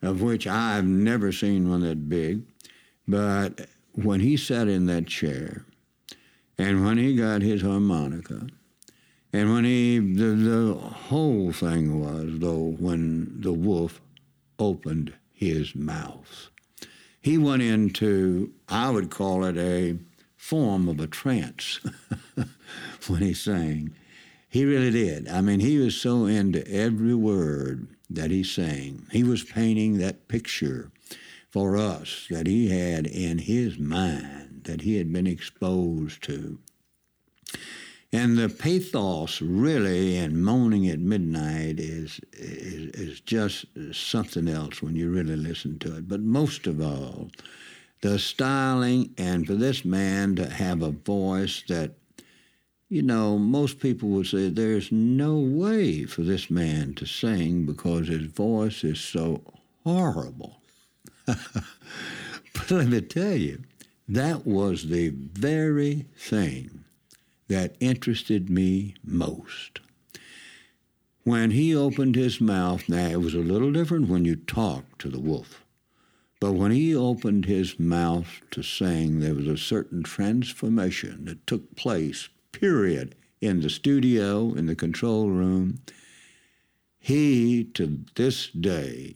of 0.00 0.22
which 0.22 0.46
I've 0.46 0.86
never 0.86 1.32
seen 1.32 1.68
one 1.68 1.80
that 1.80 2.08
big. 2.08 2.44
But 3.08 3.66
when 3.92 4.20
he 4.20 4.36
sat 4.36 4.68
in 4.68 4.86
that 4.86 5.06
chair, 5.06 5.64
and 6.58 6.84
when 6.84 6.98
he 6.98 7.16
got 7.16 7.42
his 7.42 7.62
harmonica, 7.62 8.46
and 9.32 9.52
when 9.52 9.64
he, 9.64 9.98
the, 9.98 10.24
the 10.24 10.74
whole 10.74 11.52
thing 11.52 12.00
was, 12.00 12.38
though, 12.38 12.76
when 12.78 13.40
the 13.40 13.52
wolf 13.52 14.00
opened 14.58 15.14
his 15.32 15.74
mouth, 15.74 16.50
he 17.20 17.38
went 17.38 17.62
into, 17.62 18.52
I 18.68 18.90
would 18.90 19.10
call 19.10 19.44
it 19.44 19.56
a 19.56 19.98
form 20.36 20.88
of 20.88 20.98
a 21.00 21.06
trance 21.06 21.80
when 23.06 23.20
he 23.20 23.34
sang. 23.34 23.94
He 24.48 24.64
really 24.64 24.90
did. 24.90 25.28
I 25.28 25.42
mean, 25.42 25.60
he 25.60 25.78
was 25.78 25.94
so 25.94 26.26
into 26.26 26.66
every 26.66 27.14
word 27.14 27.88
that 28.08 28.30
he 28.30 28.42
sang. 28.42 29.06
He 29.12 29.22
was 29.22 29.44
painting 29.44 29.98
that 29.98 30.26
picture 30.28 30.90
for 31.50 31.76
us 31.76 32.26
that 32.30 32.46
he 32.46 32.68
had 32.68 33.06
in 33.06 33.38
his 33.38 33.78
mind, 33.78 34.62
that 34.64 34.82
he 34.82 34.96
had 34.96 35.12
been 35.12 35.26
exposed 35.26 36.22
to. 36.22 36.58
And 38.12 38.36
the 38.36 38.48
pathos, 38.48 39.40
really, 39.40 40.16
in 40.16 40.42
moaning 40.42 40.88
at 40.88 40.98
midnight 40.98 41.78
is, 41.78 42.20
is, 42.32 42.90
is 42.94 43.20
just 43.20 43.66
something 43.92 44.48
else 44.48 44.82
when 44.82 44.96
you 44.96 45.10
really 45.10 45.36
listen 45.36 45.78
to 45.80 45.96
it. 45.96 46.08
But 46.08 46.20
most 46.20 46.66
of 46.66 46.80
all, 46.80 47.30
the 48.02 48.18
styling, 48.18 49.14
and 49.16 49.46
for 49.46 49.54
this 49.54 49.84
man 49.84 50.34
to 50.36 50.48
have 50.48 50.82
a 50.82 50.90
voice 50.90 51.62
that, 51.68 51.92
you 52.88 53.02
know, 53.02 53.38
most 53.38 53.78
people 53.78 54.08
would 54.08 54.26
say 54.26 54.48
there's 54.48 54.90
no 54.90 55.38
way 55.38 56.04
for 56.04 56.22
this 56.22 56.50
man 56.50 56.94
to 56.94 57.06
sing 57.06 57.64
because 57.64 58.08
his 58.08 58.26
voice 58.26 58.82
is 58.82 58.98
so 58.98 59.42
horrible. 59.84 60.59
but 62.54 62.70
let 62.70 62.88
me 62.88 63.00
tell 63.00 63.36
you, 63.36 63.62
that 64.08 64.46
was 64.46 64.88
the 64.88 65.10
very 65.10 66.06
thing 66.16 66.84
that 67.48 67.76
interested 67.80 68.48
me 68.50 68.94
most. 69.04 69.80
When 71.24 71.50
he 71.50 71.74
opened 71.74 72.16
his 72.16 72.40
mouth, 72.40 72.88
now 72.88 73.06
it 73.06 73.20
was 73.20 73.34
a 73.34 73.38
little 73.38 73.72
different 73.72 74.08
when 74.08 74.24
you 74.24 74.36
talked 74.36 75.00
to 75.00 75.08
the 75.08 75.20
wolf, 75.20 75.64
but 76.40 76.52
when 76.52 76.70
he 76.70 76.94
opened 76.94 77.44
his 77.44 77.78
mouth 77.78 78.40
to 78.52 78.62
sing, 78.62 79.20
there 79.20 79.34
was 79.34 79.46
a 79.46 79.58
certain 79.58 80.02
transformation 80.02 81.26
that 81.26 81.46
took 81.46 81.76
place, 81.76 82.30
period, 82.52 83.14
in 83.40 83.60
the 83.60 83.70
studio, 83.70 84.54
in 84.54 84.66
the 84.66 84.74
control 84.74 85.28
room. 85.30 85.80
He, 86.98 87.64
to 87.74 88.04
this 88.14 88.48
day, 88.48 89.14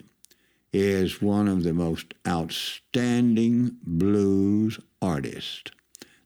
is 0.75 1.23
one 1.23 1.47
of 1.47 1.63
the 1.63 1.73
most 1.73 2.13
outstanding 2.27 3.77
blues 3.85 4.81
artists 5.01 5.71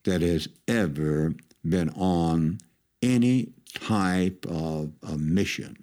that 0.04 0.22
has 0.22 0.48
ever 0.66 1.34
been 1.68 1.90
on 1.90 2.58
any 3.02 3.52
type 3.74 4.46
of 4.48 4.90
a 5.02 5.18
mission. 5.18 5.76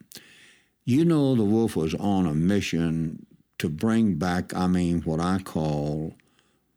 You 0.83 1.05
know, 1.05 1.35
the 1.35 1.43
Wolf 1.43 1.75
was 1.75 1.93
on 1.93 2.25
a 2.25 2.33
mission 2.33 3.27
to 3.59 3.69
bring 3.69 4.15
back, 4.15 4.51
I 4.55 4.65
mean, 4.65 5.01
what 5.03 5.19
I 5.19 5.37
call, 5.43 6.15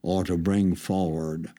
or 0.03 0.24
to 0.24 0.37
bring 0.37 0.74
forward, 0.74 1.51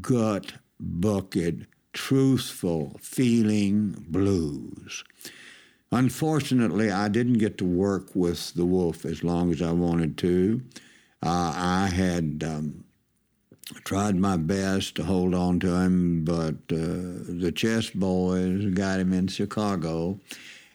gut 0.00 0.54
bucket, 0.80 1.66
truthful 1.92 2.96
feeling 3.00 4.06
blues. 4.08 5.04
Unfortunately, 5.94 6.90
I 6.90 7.06
didn't 7.06 7.38
get 7.38 7.56
to 7.58 7.64
work 7.64 8.16
with 8.16 8.52
the 8.54 8.66
Wolf 8.66 9.04
as 9.04 9.22
long 9.22 9.52
as 9.52 9.62
I 9.62 9.70
wanted 9.70 10.18
to. 10.18 10.60
Uh, 11.22 11.52
I 11.54 11.86
had 11.86 12.42
um, 12.44 12.84
tried 13.84 14.16
my 14.16 14.36
best 14.36 14.96
to 14.96 15.04
hold 15.04 15.34
on 15.34 15.60
to 15.60 15.72
him, 15.72 16.24
but 16.24 16.56
uh, 16.72 17.22
the 17.28 17.52
Chess 17.54 17.90
Boys 17.90 18.74
got 18.74 18.98
him 18.98 19.12
in 19.12 19.28
Chicago. 19.28 20.18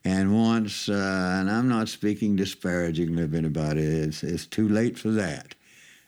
And 0.05 0.33
once, 0.33 0.87
uh, 0.87 1.37
and 1.41 1.51
I'm 1.51 1.67
not 1.67 1.89
speaking 1.89 2.37
disparagingly 2.37 3.23
of 3.23 3.35
anybody, 3.35 3.81
it's, 3.81 4.23
it's 4.23 4.45
too 4.45 4.69
late 4.69 4.97
for 4.97 5.11
that. 5.11 5.53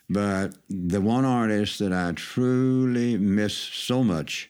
But 0.09 0.55
the 0.69 1.01
one 1.01 1.25
artist 1.25 1.79
that 1.79 1.91
I 1.91 2.13
truly 2.13 3.17
miss 3.17 3.57
so 3.57 4.05
much 4.05 4.49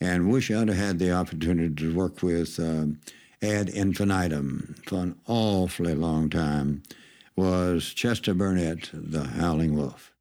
and 0.00 0.30
wish 0.30 0.52
I'd 0.52 0.68
have 0.68 0.76
had 0.76 0.98
the 1.00 1.10
opportunity 1.10 1.74
to 1.74 1.92
work 1.92 2.22
with 2.22 2.60
um, 2.60 3.00
ad 3.42 3.68
infinitum 3.68 4.74
for 4.86 4.96
an 4.96 5.16
awfully 5.26 5.94
long 5.94 6.30
time 6.30 6.82
was 7.36 7.92
Chester 7.92 8.34
Burnett, 8.34 8.90
the 8.92 9.24
Howling 9.24 9.76
Wolf. 9.76 10.12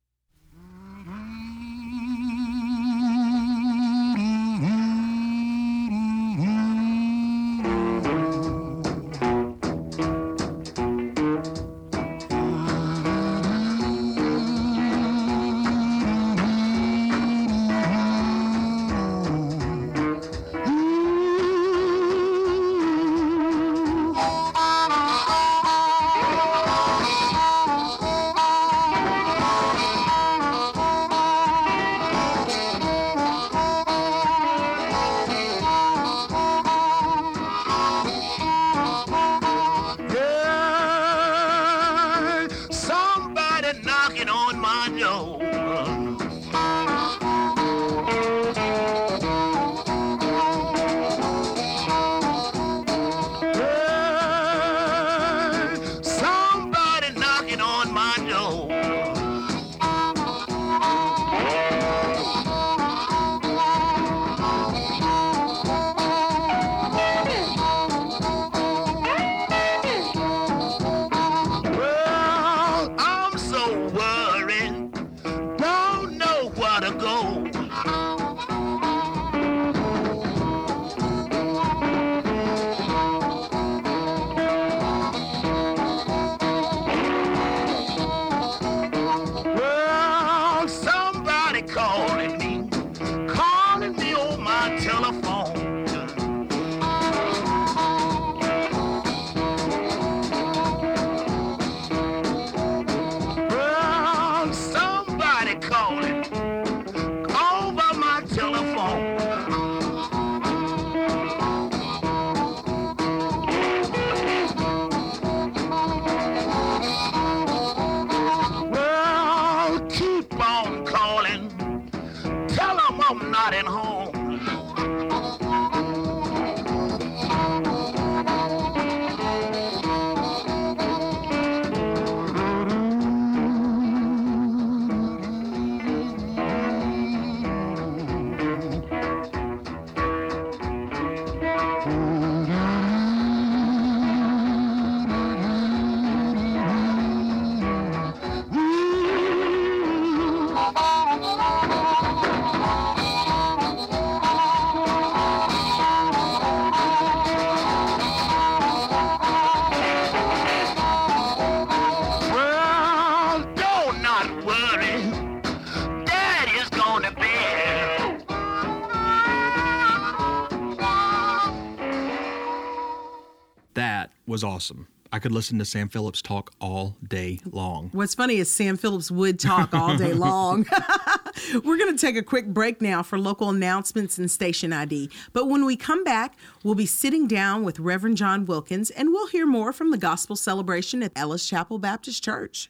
Was 174.36 174.44
awesome. 174.44 174.86
I 175.14 175.20
could 175.20 175.32
listen 175.32 175.60
to 175.60 175.64
Sam 175.64 175.88
Phillips 175.88 176.22
talk 176.22 176.52
all 176.60 176.98
day 177.08 177.40
long. 177.46 177.90
What's 177.94 178.14
funny 178.14 178.36
is 178.36 178.52
Sam 178.52 178.76
Phillips 178.76 179.10
would 179.10 179.40
talk 179.40 179.74
all 179.74 179.96
day 179.96 180.12
long. 180.28 180.66
We're 181.64 181.78
going 181.78 181.96
to 181.96 181.98
take 181.98 182.18
a 182.18 182.22
quick 182.22 182.48
break 182.48 182.82
now 182.82 183.02
for 183.02 183.18
local 183.18 183.50
announcements 183.50 184.18
and 184.18 184.30
station 184.30 184.74
ID. 184.74 185.10
But 185.32 185.48
when 185.48 185.64
we 185.64 185.78
come 185.78 186.04
back, 186.04 186.36
we'll 186.66 186.76
be 186.76 186.86
sitting 186.86 187.28
down 187.28 187.64
with 187.64 187.80
Reverend 187.80 188.18
John 188.18 188.46
Wilkins 188.46 188.90
and 188.90 189.14
we'll 189.14 189.28
hear 189.28 189.46
more 189.46 189.72
from 189.72 189.92
the 189.92 189.98
gospel 189.98 190.36
celebration 190.36 191.02
at 191.02 191.14
Ellis 191.16 191.48
Chapel 191.48 191.80
Baptist 191.80 192.22
Church. 192.22 192.70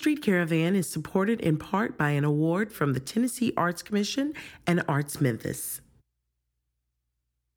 Street 0.00 0.22
Caravan 0.22 0.74
is 0.74 0.88
supported 0.88 1.42
in 1.42 1.58
part 1.58 1.98
by 1.98 2.08
an 2.12 2.24
award 2.24 2.72
from 2.72 2.94
the 2.94 3.00
Tennessee 3.00 3.52
Arts 3.54 3.82
Commission 3.82 4.32
and 4.66 4.82
Arts 4.88 5.20
Memphis. 5.20 5.82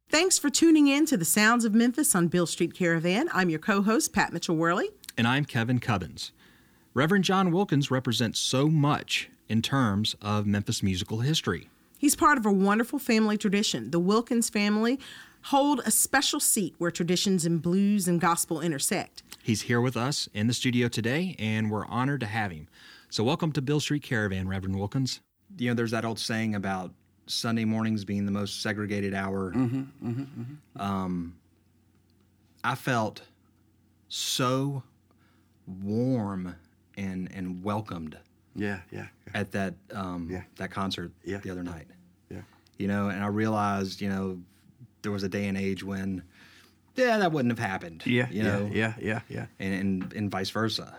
Thanks 0.09 0.37
for 0.37 0.49
tuning 0.49 0.89
in 0.89 1.05
to 1.05 1.15
the 1.15 1.23
Sounds 1.23 1.63
of 1.63 1.73
Memphis 1.73 2.13
on 2.13 2.27
Beale 2.27 2.45
Street 2.45 2.73
Caravan. 2.73 3.29
I'm 3.31 3.49
your 3.49 3.59
co 3.59 3.81
host, 3.81 4.11
Pat 4.11 4.33
Mitchell 4.33 4.57
Worley. 4.57 4.89
And 5.17 5.25
I'm 5.25 5.45
Kevin 5.45 5.79
Cubbins. 5.79 6.33
Reverend 6.93 7.23
John 7.23 7.49
Wilkins 7.49 7.89
represents 7.89 8.39
so 8.39 8.67
much 8.67 9.29
in 9.47 9.61
terms 9.61 10.13
of 10.21 10.45
Memphis 10.45 10.83
musical 10.83 11.19
history. 11.19 11.69
He's 11.97 12.17
part 12.17 12.37
of 12.37 12.45
a 12.45 12.51
wonderful 12.51 12.99
family 12.99 13.37
tradition. 13.37 13.91
The 13.91 13.99
Wilkins 13.99 14.49
family 14.49 14.99
hold 15.43 15.79
a 15.85 15.91
special 15.91 16.41
seat 16.41 16.75
where 16.77 16.91
traditions 16.91 17.45
in 17.45 17.59
blues 17.59 18.05
and 18.05 18.19
gospel 18.19 18.59
intersect. 18.59 19.23
He's 19.43 19.63
here 19.63 19.81
with 19.81 19.97
us 19.97 20.29
in 20.33 20.47
the 20.47 20.53
studio 20.53 20.87
today, 20.87 21.35
and 21.37 21.69
we're 21.69 21.85
honored 21.87 22.21
to 22.21 22.25
have 22.27 22.49
him. 22.51 22.69
So, 23.09 23.25
welcome 23.25 23.51
to 23.51 23.61
Beale 23.61 23.81
Street 23.81 24.01
Caravan, 24.01 24.47
Reverend 24.47 24.77
Wilkins. 24.79 25.19
You 25.57 25.67
know, 25.69 25.73
there's 25.73 25.91
that 25.91 26.05
old 26.05 26.17
saying 26.17 26.55
about 26.55 26.93
Sunday 27.27 27.65
mornings 27.65 28.05
being 28.05 28.25
the 28.25 28.31
most 28.31 28.61
segregated 28.61 29.13
hour. 29.13 29.51
Um, 30.77 31.35
I 32.63 32.75
felt 32.75 33.23
so 34.07 34.81
warm 35.67 36.55
and 36.95 37.29
and 37.33 37.61
welcomed 37.65 38.17
Yeah, 38.55 38.79
yeah, 38.91 39.07
yeah. 39.27 39.31
at 39.41 39.51
that 39.51 39.73
um, 39.91 40.29
Yeah. 40.31 40.43
that 40.55 40.71
concert 40.71 41.11
Yeah. 41.25 41.39
the 41.39 41.49
other 41.49 41.63
night. 41.63 41.87
Yeah. 42.31 42.43
You 42.77 42.87
know, 42.87 43.09
and 43.09 43.21
I 43.21 43.27
realized, 43.27 43.99
you 43.99 44.07
know, 44.07 44.39
there 45.01 45.11
was 45.11 45.23
a 45.23 45.29
day 45.29 45.47
and 45.49 45.57
age 45.57 45.83
when, 45.83 46.23
yeah, 46.95 47.17
that 47.17 47.31
wouldn't 47.31 47.57
have 47.57 47.65
happened. 47.65 48.03
Yeah, 48.05 48.29
you 48.29 48.43
yeah, 48.43 48.43
know, 48.43 48.69
yeah, 48.71 48.93
yeah, 48.99 49.21
yeah. 49.29 49.45
and 49.59 49.73
and, 49.73 50.13
and 50.13 50.31
vice 50.31 50.49
versa. 50.49 50.95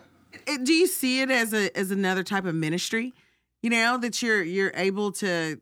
Do 0.63 0.73
you 0.73 0.87
see 0.87 1.21
it 1.21 1.31
as 1.31 1.53
a 1.53 1.77
as 1.77 1.91
another 1.91 2.23
type 2.23 2.45
of 2.45 2.55
ministry? 2.55 3.15
You 3.63 3.71
know 3.71 3.97
that 3.99 4.21
you're 4.21 4.43
you're 4.43 4.73
able 4.75 5.13
to 5.13 5.59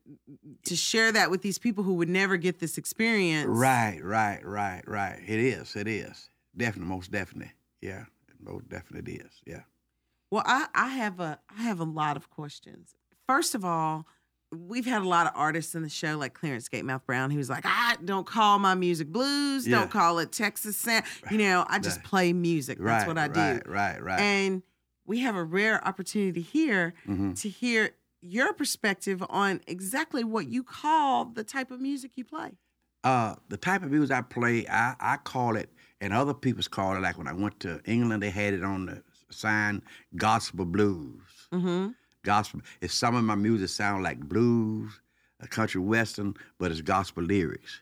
to 0.65 0.77
share 0.77 1.13
that 1.13 1.31
with 1.31 1.43
these 1.43 1.59
people 1.59 1.85
who 1.85 1.95
would 1.95 2.09
never 2.09 2.37
get 2.37 2.59
this 2.59 2.79
experience. 2.79 3.47
Right, 3.47 4.01
right, 4.03 4.45
right, 4.45 4.83
right. 4.89 5.21
It 5.27 5.39
is, 5.39 5.77
it 5.77 5.87
is. 5.87 6.29
Definitely, 6.57 6.95
most 6.95 7.11
definitely. 7.11 7.53
Yeah, 7.81 8.05
most 8.41 8.69
definitely 8.69 9.15
it 9.15 9.21
is. 9.27 9.33
Yeah. 9.47 9.63
Well, 10.31 10.43
I, 10.47 10.67
I 10.75 10.89
have 10.89 11.21
a 11.21 11.39
I 11.57 11.63
have 11.63 11.79
a 11.79 11.85
lot 11.85 12.17
of 12.17 12.31
questions. 12.31 12.95
First 13.29 13.55
of 13.55 13.65
all, 13.65 14.07
we've 14.53 14.85
had 14.87 15.03
a 15.03 15.09
lot 15.09 15.27
of 15.27 15.33
artists 15.35 15.75
in 15.75 15.83
the 15.83 15.89
show, 15.89 16.17
like 16.19 16.35
Clarence 16.35 16.69
Gatemouth 16.69 17.07
Brown, 17.07 17.31
who's 17.31 17.49
like, 17.49 17.65
I 17.67 17.97
don't 18.05 18.27
call 18.27 18.59
my 18.59 18.75
music 18.75 19.09
blues, 19.09 19.67
Yeah. 19.67 19.79
don't 19.79 19.91
call 19.91 20.19
it 20.19 20.31
Texas 20.33 20.77
sound. 20.77 21.05
You 21.31 21.39
know, 21.39 21.65
I 21.69 21.79
just 21.79 21.99
Right. 21.99 22.05
play 22.05 22.33
music. 22.33 22.79
That's 22.79 23.07
right, 23.07 23.09
what 23.09 23.19
I 23.19 23.29
do. 23.29 23.41
Right, 23.41 23.67
right. 23.67 24.03
right. 24.03 24.21
And 24.21 24.63
we 25.07 25.21
have 25.21 25.35
a 25.37 25.43
rare 25.45 25.83
opportunity 25.87 26.43
here 26.43 26.95
Mhm. 27.09 27.41
to 27.41 27.49
hear 27.49 27.91
your 28.21 28.53
perspective 28.53 29.23
on 29.31 29.61
exactly 29.67 30.23
what 30.23 30.47
you 30.47 30.63
call 30.63 31.25
the 31.25 31.43
type 31.45 31.71
of 31.71 31.81
music 31.81 32.13
you 32.17 32.25
play. 32.25 32.53
Uh, 33.03 33.35
the 33.49 33.57
type 33.57 33.83
of 33.83 33.91
music 33.91 34.17
I 34.17 34.21
play, 34.23 34.67
I, 34.69 34.95
I 35.01 35.17
call 35.17 35.57
it, 35.57 35.73
and 36.01 36.13
other 36.13 36.35
people's 36.35 36.69
call 36.69 36.95
it. 36.95 37.01
Like 37.01 37.19
when 37.19 37.27
I 37.27 37.33
went 37.33 37.59
to 37.61 37.81
England, 37.85 38.23
they 38.23 38.31
had 38.31 38.55
it 38.55 38.63
on 38.63 38.87
the 38.87 39.03
sign, 39.31 39.83
gospel 40.15 40.65
blues. 40.67 41.23
Mm-hmm. 41.53 41.93
Gospel. 42.23 42.61
It's 42.81 42.95
some 42.95 43.15
of 43.15 43.25
my 43.25 43.35
music 43.35 43.69
sound 43.69 44.03
like 44.03 44.21
blues, 44.21 45.01
a 45.41 45.47
country 45.47 45.81
western, 45.81 46.35
but 46.59 46.71
it's 46.71 46.81
gospel 46.81 47.25
lyrics. 47.25 47.81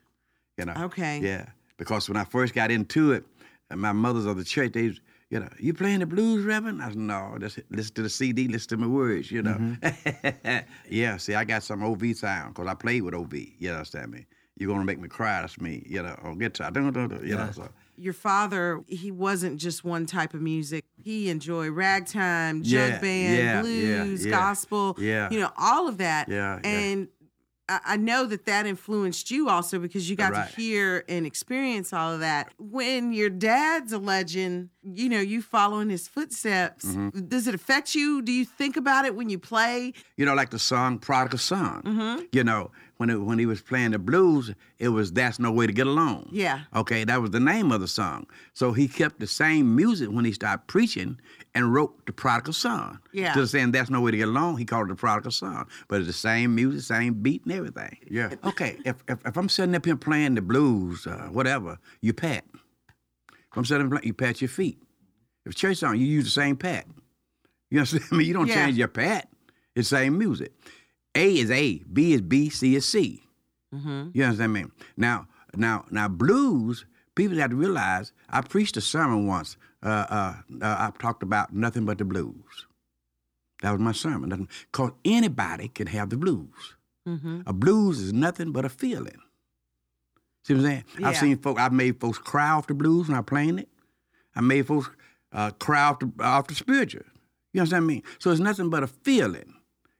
You 0.56 0.66
know. 0.66 0.74
Okay. 0.84 1.20
Yeah, 1.22 1.46
because 1.76 2.08
when 2.08 2.16
I 2.16 2.24
first 2.24 2.54
got 2.54 2.70
into 2.70 3.12
it, 3.12 3.24
and 3.70 3.80
my 3.80 3.92
mothers 3.92 4.26
of 4.26 4.36
the 4.36 4.44
church, 4.44 4.72
they, 4.72 4.92
you 5.30 5.40
know, 5.40 5.48
you 5.58 5.72
playing 5.72 6.00
the 6.00 6.06
blues, 6.06 6.44
Reverend? 6.44 6.82
I 6.82 6.88
said, 6.88 6.96
no, 6.96 7.36
just 7.40 7.60
listen 7.70 7.94
to 7.94 8.02
the 8.02 8.10
CD, 8.10 8.48
listen 8.48 8.68
to 8.70 8.76
my 8.78 8.86
words, 8.88 9.30
you 9.30 9.42
know. 9.42 9.54
Mm-hmm. 9.54 10.58
yeah, 10.90 11.16
see, 11.16 11.34
I 11.34 11.44
got 11.44 11.62
some 11.62 11.82
OV 11.82 12.16
sound 12.16 12.54
because 12.54 12.68
I 12.68 12.74
played 12.74 13.02
with 13.02 13.14
OV. 13.14 13.34
You 13.58 13.70
understand 13.70 14.10
me? 14.10 14.26
You're 14.58 14.68
gonna 14.68 14.84
make 14.84 15.00
me 15.00 15.08
cry. 15.08 15.40
That's 15.40 15.58
me. 15.60 15.84
You 15.88 16.02
know, 16.02 16.18
on 16.22 16.38
guitar. 16.38 16.70
You 16.74 17.36
know. 17.36 17.50
So 17.52 17.68
Your 18.00 18.14
father, 18.14 18.82
he 18.86 19.10
wasn't 19.10 19.60
just 19.60 19.84
one 19.84 20.06
type 20.06 20.32
of 20.32 20.40
music. 20.40 20.86
He 20.96 21.28
enjoyed 21.28 21.72
ragtime, 21.72 22.62
jug 22.62 22.92
Yeah, 22.92 23.00
band, 23.00 23.36
yeah, 23.38 23.60
blues, 23.60 24.24
yeah, 24.24 24.30
gospel, 24.30 24.96
yeah. 24.98 25.28
you 25.30 25.38
know, 25.38 25.50
all 25.58 25.86
of 25.86 25.98
that. 25.98 26.28
Yeah, 26.28 26.58
yeah. 26.64 26.70
And 26.70 27.08
I 27.84 27.96
know 27.96 28.24
that 28.26 28.46
that 28.46 28.66
influenced 28.66 29.30
you 29.30 29.48
also 29.48 29.78
because 29.78 30.10
you 30.10 30.16
got 30.16 30.32
Right. 30.32 30.48
to 30.50 30.56
hear 30.60 31.04
and 31.08 31.24
experience 31.26 31.92
all 31.92 32.12
of 32.12 32.20
that. 32.20 32.52
When 32.58 33.12
your 33.12 33.30
dad's 33.30 33.92
a 33.92 33.98
legend, 33.98 34.70
you 34.82 35.08
know, 35.08 35.20
you 35.20 35.42
follow 35.42 35.78
in 35.80 35.88
his 35.90 36.08
footsteps. 36.08 36.84
Mm-hmm. 36.86 37.28
Does 37.28 37.46
it 37.46 37.54
affect 37.54 37.94
you? 37.94 38.22
Do 38.22 38.32
you 38.32 38.44
think 38.44 38.76
about 38.76 39.04
it 39.04 39.14
when 39.14 39.28
you 39.28 39.38
play? 39.38 39.92
you 40.16 40.24
know, 40.26 40.34
like 40.34 40.50
the 40.50 40.58
song 40.58 40.98
"Prodigal 40.98 41.38
Son." 41.38 41.82
Mm-hmm. 41.82 42.22
You 42.32 42.44
know, 42.44 42.70
when 42.96 43.08
it, 43.10 43.16
when 43.20 43.38
he 43.38 43.46
was 43.46 43.60
playing 43.62 43.92
the 43.92 43.98
blues, 43.98 44.52
it 44.78 44.88
was 44.88 45.12
"That's 45.12 45.38
No 45.38 45.50
Way 45.52 45.66
to 45.66 45.72
Get 45.72 45.86
Along." 45.86 46.28
Yeah. 46.32 46.60
Okay, 46.74 47.04
that 47.04 47.20
was 47.20 47.30
the 47.30 47.40
name 47.40 47.72
of 47.72 47.80
the 47.80 47.88
song. 47.88 48.26
So 48.52 48.72
he 48.72 48.88
kept 48.88 49.20
the 49.20 49.26
same 49.26 49.74
music 49.76 50.08
when 50.10 50.24
he 50.24 50.32
started 50.32 50.66
preaching 50.66 51.18
and 51.54 51.74
wrote 51.74 52.06
the 52.06 52.12
Prodigal 52.12 52.52
Son. 52.52 52.98
Yeah. 53.12 53.34
Just 53.34 53.52
saying 53.52 53.72
"That's 53.72 53.90
No 53.90 54.00
Way 54.00 54.12
to 54.12 54.16
Get 54.16 54.28
Along," 54.28 54.56
he 54.56 54.64
called 54.64 54.86
it 54.86 54.90
the 54.90 54.96
Prodigal 54.96 55.32
Son, 55.32 55.66
but 55.88 55.98
it's 56.00 56.06
the 56.06 56.12
same 56.12 56.54
music, 56.54 56.82
same 56.82 57.14
beat, 57.14 57.42
and 57.44 57.52
everything. 57.52 57.96
Yeah. 58.10 58.34
Okay, 58.44 58.78
if 58.84 59.02
if, 59.08 59.18
if 59.26 59.36
I'm 59.36 59.48
sitting 59.48 59.74
up 59.74 59.84
here 59.84 59.96
playing 59.96 60.34
the 60.36 60.42
blues, 60.42 61.06
uh, 61.06 61.28
whatever, 61.32 61.78
you 62.00 62.12
pat. 62.12 62.44
If 63.28 63.56
I'm 63.56 63.64
sitting 63.64 63.86
up 63.86 63.90
playing, 63.92 64.04
you 64.06 64.14
pat 64.14 64.40
your 64.40 64.48
feet. 64.48 64.78
If 65.44 65.54
church 65.54 65.78
song, 65.78 65.96
you 65.96 66.06
use 66.06 66.24
the 66.24 66.30
same 66.30 66.56
pat. 66.56 66.86
You 67.70 67.78
understand 67.80 68.12
me? 68.12 68.24
You 68.24 68.34
don't 68.34 68.46
Yeah. 68.46 68.66
change 68.66 68.76
your 68.76 68.88
pat. 68.88 69.28
It's 69.74 69.88
same 69.88 70.18
music. 70.18 70.52
A 71.14 71.38
is 71.38 71.50
A, 71.50 71.78
B 71.92 72.12
is 72.12 72.20
B, 72.20 72.48
C 72.50 72.76
is 72.76 72.86
C. 72.86 73.22
Mm-hmm. 73.74 74.10
You 74.14 74.24
understand 74.24 74.52
me? 74.52 74.64
Now, 74.96 75.26
now, 75.56 75.84
now, 75.90 76.06
blues. 76.08 76.84
People 77.16 77.38
have 77.38 77.50
to 77.50 77.56
realize. 77.56 78.12
I 78.28 78.40
preached 78.40 78.76
a 78.76 78.80
sermon 78.80 79.26
once. 79.26 79.56
Uh, 79.82 79.88
uh, 79.88 80.34
uh, 80.62 80.62
I 80.62 80.92
talked 80.98 81.22
about 81.22 81.52
nothing 81.52 81.84
but 81.84 81.98
the 81.98 82.04
blues. 82.04 82.66
That 83.62 83.72
was 83.72 83.80
my 83.80 83.92
sermon. 83.92 84.48
Because 84.70 84.92
anybody 85.04 85.68
can 85.68 85.86
have 85.88 86.10
the 86.10 86.16
blues. 86.16 86.76
Mm-hmm. 87.06 87.42
A 87.46 87.52
blues 87.52 88.00
is 88.00 88.12
nothing 88.12 88.52
but 88.52 88.64
a 88.64 88.68
feeling. 88.68 89.18
See 90.44 90.54
what 90.54 90.60
I'm 90.60 90.66
saying? 90.66 90.84
I've 91.04 91.16
seen 91.16 91.36
folks. 91.38 91.60
I've 91.60 91.72
made 91.72 92.00
folks 92.00 92.18
cry 92.18 92.50
off 92.50 92.66
the 92.66 92.74
blues 92.74 93.08
when 93.08 93.16
I'm 93.16 93.24
playing 93.24 93.58
it. 93.58 93.68
I 94.34 94.40
made 94.40 94.66
folks 94.66 94.88
uh, 95.32 95.50
cry 95.52 95.82
off 95.82 95.98
the, 95.98 96.10
off 96.20 96.46
the 96.46 96.54
spiritual. 96.54 97.02
You 97.52 97.60
understand 97.60 97.86
me? 97.86 98.02
So 98.18 98.30
it's 98.30 98.40
nothing 98.40 98.70
but 98.70 98.82
a 98.82 98.86
feeling. 98.86 99.54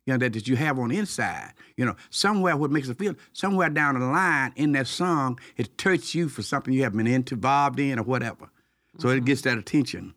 You 0.07 0.15
know 0.15 0.19
that, 0.19 0.33
that 0.33 0.49
you 0.49 0.57
have 0.57 0.79
on 0.79 0.89
the 0.89 0.99
inside. 0.99 1.53
You 1.77 1.85
know 1.85 1.97
somewhere 2.11 2.57
what 2.57 2.71
makes 2.71 2.89
it 2.89 2.99
feel. 2.99 3.15
Somewhere 3.33 3.69
down 3.69 3.99
the 3.99 4.07
line 4.07 4.53
in 4.57 4.73
that 4.73 4.87
song, 4.87 5.39
it 5.57 5.77
touches 5.79 6.15
you 6.15 6.29
for 6.29 6.43
something 6.43 6.73
you 6.73 6.83
have 6.83 6.97
been 6.97 7.07
involved 7.07 7.79
in, 7.79 7.99
or 7.99 8.03
whatever. 8.03 8.51
So 8.99 9.09
it 9.09 9.25
gets 9.25 9.43
that 9.43 9.59
attention. 9.59 10.15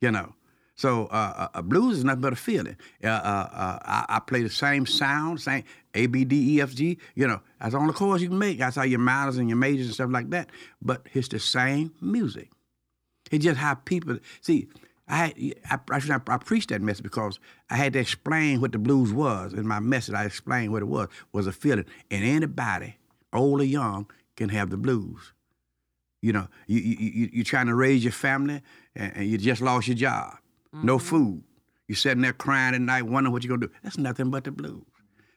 You 0.00 0.10
know. 0.10 0.34
So 0.80 1.08
uh, 1.08 1.48
uh, 1.52 1.60
blues 1.60 1.98
is 1.98 2.04
nothing 2.04 2.22
but 2.22 2.32
a 2.32 2.36
feeling. 2.36 2.74
Uh, 3.04 3.08
uh, 3.08 3.48
uh, 3.52 3.78
I, 3.84 4.04
I 4.08 4.18
play 4.20 4.42
the 4.42 4.48
same 4.48 4.86
sound, 4.86 5.38
same 5.38 5.64
A, 5.94 6.06
B, 6.06 6.24
D, 6.24 6.56
E, 6.56 6.62
F, 6.62 6.74
G. 6.74 6.96
You 7.14 7.28
know, 7.28 7.42
that's 7.60 7.74
all 7.74 7.86
the 7.86 7.92
chords 7.92 8.22
you 8.22 8.30
can 8.30 8.38
make. 8.38 8.58
That's 8.58 8.76
how 8.76 8.84
your 8.84 8.98
minors 8.98 9.36
and 9.36 9.46
your 9.46 9.58
majors 9.58 9.84
and 9.86 9.94
stuff 9.94 10.10
like 10.10 10.30
that. 10.30 10.48
But 10.80 11.06
it's 11.12 11.28
the 11.28 11.38
same 11.38 11.92
music. 12.00 12.48
It's 13.30 13.44
just 13.44 13.58
how 13.58 13.74
people 13.74 14.20
see. 14.40 14.68
I 15.10 15.16
had, 15.16 15.34
I, 15.70 15.78
I, 15.90 16.20
I 16.34 16.38
preached 16.38 16.68
that 16.70 16.80
message 16.80 17.02
because 17.02 17.40
I 17.68 17.76
had 17.76 17.92
to 17.94 17.98
explain 17.98 18.60
what 18.60 18.72
the 18.72 18.78
blues 18.78 19.12
was. 19.12 19.52
In 19.52 19.66
my 19.66 19.80
message, 19.80 20.14
I 20.14 20.24
explained 20.24 20.72
what 20.72 20.82
it 20.82 20.86
was 20.86 21.08
was 21.32 21.46
a 21.46 21.52
feeling, 21.52 21.86
and 22.10 22.24
anybody, 22.24 22.96
old 23.32 23.60
or 23.60 23.64
young, 23.64 24.08
can 24.36 24.48
have 24.50 24.70
the 24.70 24.76
blues. 24.76 25.32
You 26.22 26.32
know, 26.32 26.48
you 26.66 26.80
you 26.80 26.96
you 26.98 27.30
you're 27.32 27.44
trying 27.44 27.66
to 27.66 27.74
raise 27.74 28.04
your 28.04 28.12
family, 28.12 28.62
and, 28.94 29.16
and 29.16 29.26
you 29.26 29.36
just 29.36 29.60
lost 29.60 29.88
your 29.88 29.96
job, 29.96 30.36
no 30.72 30.96
mm-hmm. 30.98 31.06
food. 31.06 31.42
You're 31.88 31.96
sitting 31.96 32.22
there 32.22 32.32
crying 32.32 32.74
at 32.74 32.80
night, 32.80 33.02
wondering 33.02 33.32
what 33.32 33.42
you're 33.42 33.56
gonna 33.56 33.66
do. 33.66 33.72
That's 33.82 33.98
nothing 33.98 34.30
but 34.30 34.44
the 34.44 34.52
blues. 34.52 34.84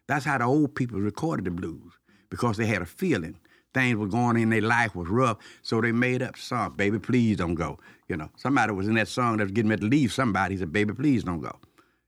That's 0.08 0.26
how 0.26 0.38
the 0.38 0.46
old 0.46 0.76
people 0.76 1.00
recorded 1.00 1.46
the 1.46 1.52
blues 1.52 1.94
because 2.30 2.58
they 2.58 2.66
had 2.68 2.82
a 2.82 2.86
feeling. 2.86 3.40
Things 3.74 3.98
were 3.98 4.08
going 4.08 4.38
in 4.38 4.50
their 4.50 4.62
life 4.62 4.96
was 4.96 5.08
rough, 5.10 5.38
so 5.64 5.82
they 5.82 5.92
made 5.92 6.22
up 6.22 6.38
song, 6.38 6.74
"Baby, 6.76 7.00
please 7.00 7.38
don't 7.38 7.56
go." 7.56 7.80
You 8.08 8.18
know, 8.18 8.30
somebody 8.38 8.72
was 8.74 8.88
in 8.88 8.96
that 8.96 9.08
song 9.08 9.38
that 9.38 9.46
was 9.46 9.52
getting 9.52 9.70
ready 9.70 9.82
to 9.82 9.88
leave 9.88 10.14
somebody. 10.14 10.56
He 10.56 10.60
said, 10.60 10.72
"Baby, 10.72 10.94
please 10.94 11.24
don't 11.24 11.42
go." 11.42 11.58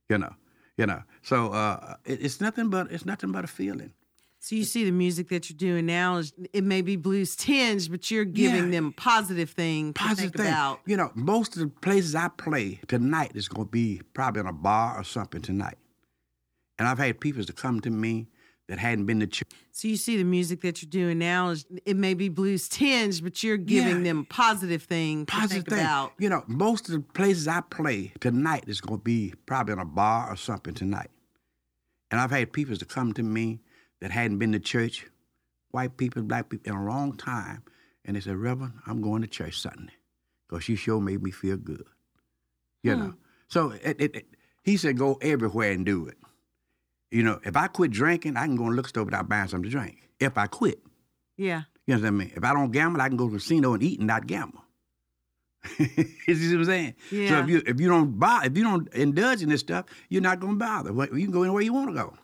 You 0.10 0.20
know, 0.20 0.34
you 0.78 0.86
know. 0.86 1.02
So 1.24 1.52
uh, 1.54 1.96
it, 2.06 2.24
it's 2.24 2.40
nothing 2.40 2.70
but 2.70 2.92
it's 2.92 3.06
nothing 3.06 3.32
but 3.32 3.44
a 3.44 3.48
feeling. 3.48 3.94
So 4.40 4.56
you 4.56 4.64
see 4.64 4.84
the 4.86 4.92
music 4.92 5.30
that 5.30 5.50
you're 5.50 5.58
doing 5.58 5.88
now 5.88 6.18
is 6.18 6.32
it 6.54 6.64
may 6.64 6.84
be 6.84 6.98
blues 6.98 7.36
tinged, 7.36 7.90
but 7.90 8.12
you're 8.12 8.26
giving 8.26 8.66
Yeah. 8.66 8.70
them 8.70 8.94
positive 8.94 9.50
thing 9.50 9.92
to 9.94 10.00
Positive 10.04 10.34
thing. 10.34 10.46
about. 10.46 10.82
You 10.86 10.98
know, 10.98 11.12
most 11.16 11.56
of 11.56 11.62
the 11.64 11.68
places 11.68 12.14
I 12.14 12.28
play 12.28 12.80
tonight 12.88 13.32
is 13.34 13.48
going 13.48 13.66
to 13.66 13.72
be 13.72 14.02
probably 14.14 14.42
in 14.42 14.46
a 14.46 14.54
bar 14.54 15.00
or 15.00 15.04
something 15.04 15.42
tonight. 15.42 15.80
And 16.78 16.88
I've 16.88 17.00
had 17.00 17.20
people 17.20 17.44
to 17.44 17.54
come 17.54 17.82
to 17.82 17.90
me 17.90 18.28
that 18.68 18.80
hadn't 18.80 19.06
been 19.06 19.20
to 19.20 19.28
church. 19.28 19.50
So 19.72 19.88
you 19.88 19.96
see 19.98 20.18
the 20.18 20.24
music 20.24 20.62
that 20.62 20.82
you're 20.82 20.90
doing 20.90 21.20
now 21.20 21.50
is 21.50 21.66
it 21.86 21.96
may 21.96 22.14
be 22.14 22.30
blues 22.30 22.68
tinged, 22.68 23.24
but 23.24 23.44
you're 23.44 23.58
giving 23.58 23.98
Yeah. 23.98 24.04
them 24.14 24.26
positive 24.26 24.84
thing 24.84 25.26
to 25.28 25.32
Positive 25.32 25.64
think 25.66 25.70
thing. 25.70 25.80
about. 25.86 26.14
You 26.18 26.30
know, 26.30 26.44
most 26.48 26.90
of 26.90 26.94
the 26.96 27.02
places 27.02 27.48
I 27.48 27.62
play 27.62 28.12
tonight 28.20 28.64
is 28.68 28.82
going 28.82 29.00
to 29.00 29.04
be 29.04 29.34
probably 29.46 29.74
in 29.74 29.80
a 29.80 29.86
bar 29.86 30.32
or 30.32 30.36
something 30.36 30.74
tonight. 30.74 31.12
And 32.10 32.20
I've 32.20 32.32
had 32.32 32.54
people 32.54 32.76
to 32.76 32.86
come 32.86 33.14
to 33.14 33.24
me 33.24 33.60
that 34.02 34.12
hadn't 34.12 34.40
been 34.40 34.52
to 34.54 34.60
church, 34.60 35.06
white 35.72 35.98
people, 35.98 36.24
black 36.24 36.50
people, 36.50 36.72
in 36.72 36.78
a 36.80 36.86
long 36.86 37.16
time. 37.18 37.64
And 38.04 38.16
they 38.16 38.22
said, 38.22 38.38
Reverend, 38.38 38.74
I'm 38.88 39.02
going 39.02 39.22
to 39.22 39.28
church 39.28 39.60
Sunday 39.60 39.94
because 40.48 40.70
you 40.70 40.76
sure 40.76 41.02
made 41.02 41.22
me 41.22 41.32
feel 41.32 41.58
good. 41.58 41.86
You 42.84 42.94
hmm. 42.94 43.00
know? 43.00 43.14
So 43.48 43.72
it, 43.72 44.00
it, 44.00 44.16
it- 44.16 44.28
he 44.64 44.78
said, 44.78 44.98
go 44.98 45.20
everywhere 45.22 45.72
and 45.74 45.86
do 45.86 46.08
it. 46.08 46.18
You 47.16 47.24
know, 47.24 47.40
if 47.46 47.56
I 47.56 47.68
quit 47.68 47.92
drinking, 47.92 48.36
I 48.36 48.46
can 48.46 48.58
go 48.58 48.66
and 48.66 48.76
look 48.76 48.90
store 48.90 49.06
without 49.06 49.30
buying 49.30 49.48
something 49.48 49.72
to 49.72 49.78
drink. 49.78 50.10
If 50.20 50.38
I 50.38 50.48
quit. 50.48 50.82
Yeah. 51.38 51.62
You 51.88 51.96
know 51.96 52.02
what 52.02 52.08
I 52.08 52.12
mean? 52.12 52.32
If 52.36 52.44
I 52.44 52.52
don't 52.52 52.72
gamble, 52.72 53.02
I 53.02 53.08
can 53.08 53.16
go 53.16 53.28
to 53.28 53.32
the 53.32 53.38
casino 53.38 53.74
and 53.74 53.82
eat 53.82 54.00
and 54.00 54.08
not 54.08 54.28
gamble. 54.28 54.62
you 55.80 56.36
see 56.36 56.52
what 56.52 56.60
I'm 56.60 56.66
saying? 56.66 56.96
Yeah. 57.12 57.30
So 57.30 57.40
if 57.40 57.50
you 57.50 57.64
if 57.66 57.80
you 57.80 57.88
don't 57.88 58.20
buy 58.20 58.42
if 58.44 58.58
you 58.58 58.66
don't 58.66 58.94
indulge 58.94 59.42
in 59.42 59.48
this 59.48 59.62
stuff, 59.62 59.86
you're 60.10 60.22
not 60.22 60.42
going 60.42 60.56
to 60.56 60.60
bother. 60.60 60.92
Well, 60.92 61.08
You 61.08 61.24
can 61.24 61.32
go 61.32 61.44
anywhere 61.44 61.62
you 61.62 61.72
want 61.72 61.88
to 61.92 61.96
go. 61.96 62.18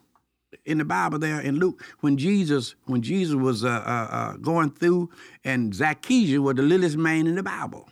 In 0.65 0.77
the 0.77 0.85
Bible, 0.85 1.19
there 1.19 1.39
in 1.39 1.55
Luke, 1.55 1.81
when 2.01 2.17
Jesus 2.17 2.75
when 2.83 3.01
Jesus 3.01 3.35
was 3.35 3.63
uh, 3.63 3.69
uh, 3.69 4.07
uh, 4.13 4.33
going 4.37 4.71
through, 4.71 5.09
and 5.45 5.73
Zacchaeus 5.73 6.37
was 6.39 6.55
the 6.55 6.63
littlest 6.63 6.97
man 6.97 7.27
in 7.27 7.35
the 7.35 7.43
Bible, 7.43 7.87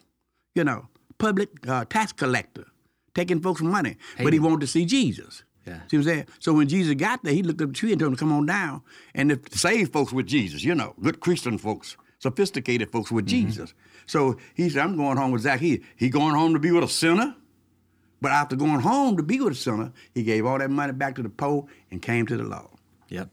you 0.54 0.66
know, 0.66 0.89
public 1.18 1.50
uh, 1.66 1.86
tax 1.86 2.12
collector, 2.12 2.66
taking 3.16 3.39
folks' 3.39 3.62
money, 3.62 3.95
but 4.22 4.34
he 4.34 4.39
wanted 4.39 4.60
to 4.60 4.68
see 4.68 4.84
Jesus. 4.84 5.45
Yeah. 5.70 5.82
See 5.88 5.97
what 5.97 6.01
I'm 6.01 6.03
saying? 6.03 6.26
So 6.39 6.53
when 6.53 6.67
Jesus 6.67 6.95
got 6.95 7.24
there, 7.24 7.34
he 7.34 7.43
looked 7.43 7.61
up 7.61 7.70
the 7.70 7.74
tree 7.74 7.91
and 7.91 7.99
told 7.99 8.11
him 8.11 8.15
to 8.15 8.20
come 8.20 8.32
on 8.32 8.45
down. 8.47 8.82
And 9.13 9.30
the 9.32 9.39
saved 9.57 9.93
folks 9.93 10.11
with 10.11 10.26
Jesus, 10.26 10.63
you 10.63 10.74
know, 10.74 10.95
good 11.01 11.20
Christian 11.20 11.57
folks, 11.57 11.95
sophisticated 12.17 12.91
folks 12.91 13.11
with 13.11 13.28
mm-hmm. 13.28 13.47
Jesus. 13.47 13.74
So 14.07 14.38
he 14.55 14.70
said, 14.70 14.82
I'm 14.82 14.97
going 14.97 15.17
home 15.17 15.32
with 15.32 15.43
Zacchaeus. 15.43 15.86
He 15.95 16.09
going 16.09 16.34
home 16.34 16.53
to 16.53 16.59
be 16.59 16.72
with 16.72 16.84
a 16.84 16.88
sinner? 16.88 17.36
But 18.22 18.32
after 18.32 18.55
going 18.55 18.80
home 18.82 19.17
to 19.17 19.24
be 19.24 19.39
with 19.39 19.53
a 19.53 19.55
sinner, 19.55 19.93
he 20.13 20.24
gave 20.24 20.45
all 20.45 20.57
that 20.57 20.72
money 20.72 20.93
back 20.93 21.15
to 21.15 21.24
the 21.24 21.30
poor 21.30 21.67
and 21.91 22.01
came 22.01 22.26
to 22.26 22.36
the 22.36 22.43
Lord. 22.43 22.67
Yep. 23.09 23.30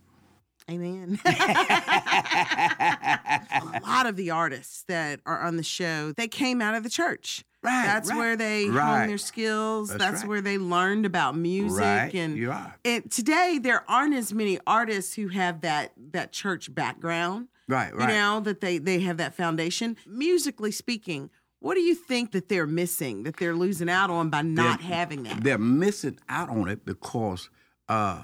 Amen. 0.71 1.19
a 1.25 1.31
lot 3.83 4.07
of 4.07 4.17
the 4.17 4.31
artists 4.33 4.85
that 4.89 5.21
are 5.25 5.41
on 5.43 5.57
the 5.57 5.63
show, 5.63 6.13
they 6.13 6.29
came 6.29 6.61
out 6.61 6.75
of 6.75 6.83
the 6.83 6.91
church. 6.91 7.46
Right, 7.63 7.87
That's 7.87 8.11
right, 8.11 8.19
where 8.19 8.37
they 8.37 8.65
honed 8.65 8.77
right. 8.77 9.07
their 9.09 9.19
skills. 9.19 9.89
That's, 9.89 9.99
That's 10.03 10.21
right. 10.21 10.29
where 10.29 10.41
they 10.41 10.57
learned 10.59 11.05
about 11.05 11.37
music. 11.37 12.15
And, 12.15 12.37
you 12.37 12.53
are. 12.53 12.77
and 12.85 13.11
today 13.11 13.59
there 13.61 13.83
aren't 13.91 14.15
as 14.15 14.33
many 14.33 14.61
artists 14.67 15.15
who 15.15 15.29
have 15.29 15.63
that 15.63 15.93
that 16.13 16.33
church 16.33 16.73
background. 16.73 17.49
Right, 17.69 17.93
right. 17.95 18.09
You 18.09 18.15
know, 18.15 18.41
that 18.41 18.61
they 18.61 18.79
they 18.79 19.01
have 19.01 19.17
that 19.17 19.35
foundation. 19.35 19.97
Musically 20.07 20.71
speaking, 20.71 21.31
what 21.59 21.75
do 21.75 21.81
you 21.81 21.97
think 21.97 22.31
that 22.33 22.49
they're 22.49 22.67
missing, 22.69 23.25
that 23.25 23.39
they're 23.39 23.57
losing 23.57 23.89
out 23.91 24.11
on 24.11 24.31
by 24.31 24.43
not 24.43 24.79
They're- 24.79 24.89
having 24.89 25.25
that? 25.25 25.43
They're 25.43 25.59
missing 25.59 26.19
out 26.29 26.49
on 26.49 26.69
it 26.69 26.85
because 26.85 27.51
uh, 27.89 28.23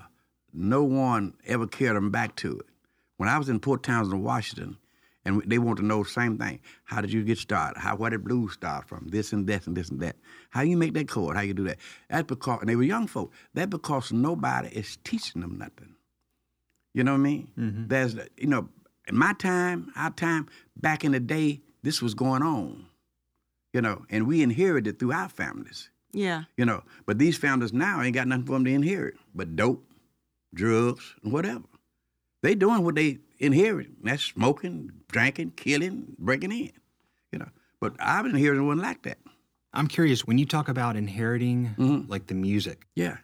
no 0.53 0.85
one 0.85 1.35
ever 1.47 1.67
carried 1.67 1.97
them 1.97 2.11
back 2.13 2.37
to 2.37 2.59
it. 2.61 2.67
When 3.17 3.29
I 3.29 3.39
was 3.39 3.49
in 3.49 3.59
Port 3.59 3.83
Townsend, 3.83 4.23
Washington, 4.23 4.77
and 5.25 5.43
they 5.47 5.59
want 5.59 5.79
to 5.79 5.85
know 5.85 6.03
the 6.03 6.09
same 6.09 6.39
thing. 6.39 6.61
How 6.85 7.01
did 7.01 7.13
you 7.13 7.23
get 7.23 7.39
started? 7.39 7.79
How 7.79 7.97
where 7.97 8.11
did 8.11 8.25
blues 8.25 8.55
start 8.55 8.89
from? 8.89 9.09
This 9.09 9.33
and 9.33 9.47
that 9.47 9.67
and 9.67 9.77
this 9.77 9.89
and 9.89 10.01
that. 10.01 10.17
How 10.51 10.63
you 10.63 10.77
make 10.77 10.95
that 10.95 11.09
chord? 11.09 11.37
How 11.37 11.43
you 11.43 11.55
do 11.55 11.65
that? 11.65 11.79
That's 12.11 12.27
because 12.27 12.61
and 12.61 12.69
they 12.69 12.77
were 12.77 12.83
young 12.83 13.07
folk. 13.07 13.33
That's 13.55 13.71
because 13.71 14.13
nobody 14.13 14.69
is 14.69 14.99
teaching 15.05 15.43
them 15.43 15.59
nothing. 15.59 15.95
You 16.95 17.05
know 17.05 17.13
what 17.13 17.19
I 17.19 17.23
mean? 17.23 17.49
Mm-hmm. 17.59 17.89
There's 17.89 18.17
you 18.37 18.49
know, 18.49 18.69
in 19.09 19.17
my 19.17 19.33
time, 19.35 19.93
our 19.97 20.11
time, 20.11 20.49
back 20.77 21.05
in 21.05 21.13
the 21.13 21.21
day, 21.21 21.61
this 21.83 22.03
was 22.03 22.15
going 22.15 22.43
on. 22.43 22.87
You 23.73 23.81
know, 23.81 24.05
and 24.11 24.27
we 24.27 24.43
inherited 24.43 24.99
through 24.99 25.13
our 25.13 25.29
families. 25.29 25.89
Yeah. 26.13 26.45
You 26.57 26.67
know, 26.67 26.83
but 27.07 27.19
these 27.19 27.39
families 27.39 27.73
now 27.73 28.03
ain't 28.03 28.15
got 28.15 28.29
nothing 28.29 28.45
for 28.45 28.53
them 28.53 28.65
to 28.67 28.71
inherit 28.71 29.15
but 29.35 29.57
dope, 29.57 29.85
drugs, 30.55 31.15
and 31.23 31.33
whatever. 31.33 31.65
They 32.43 32.55
doing 32.55 32.85
what 32.85 32.97
they 32.97 33.19
inherit. 33.43 33.89
and 33.89 33.97
That's 34.11 34.23
smoking, 34.25 34.91
drinking, 35.09 35.53
killing, 35.57 36.15
breaking 36.19 36.53
in. 36.53 36.73
You 37.33 37.39
know, 37.41 37.49
but 37.81 37.95
I've 38.01 38.25
been 38.25 38.35
inherited 38.35 38.63
one 38.63 38.79
like 38.79 39.03
that. 39.03 39.19
I'm 39.75 39.87
curious 39.89 40.27
when 40.27 40.39
you 40.39 40.47
talk 40.47 40.69
about 40.69 40.97
inheriting 40.97 42.05
like 42.09 42.27
the 42.27 42.35
music 42.35 42.87
Yeah. 42.95 43.17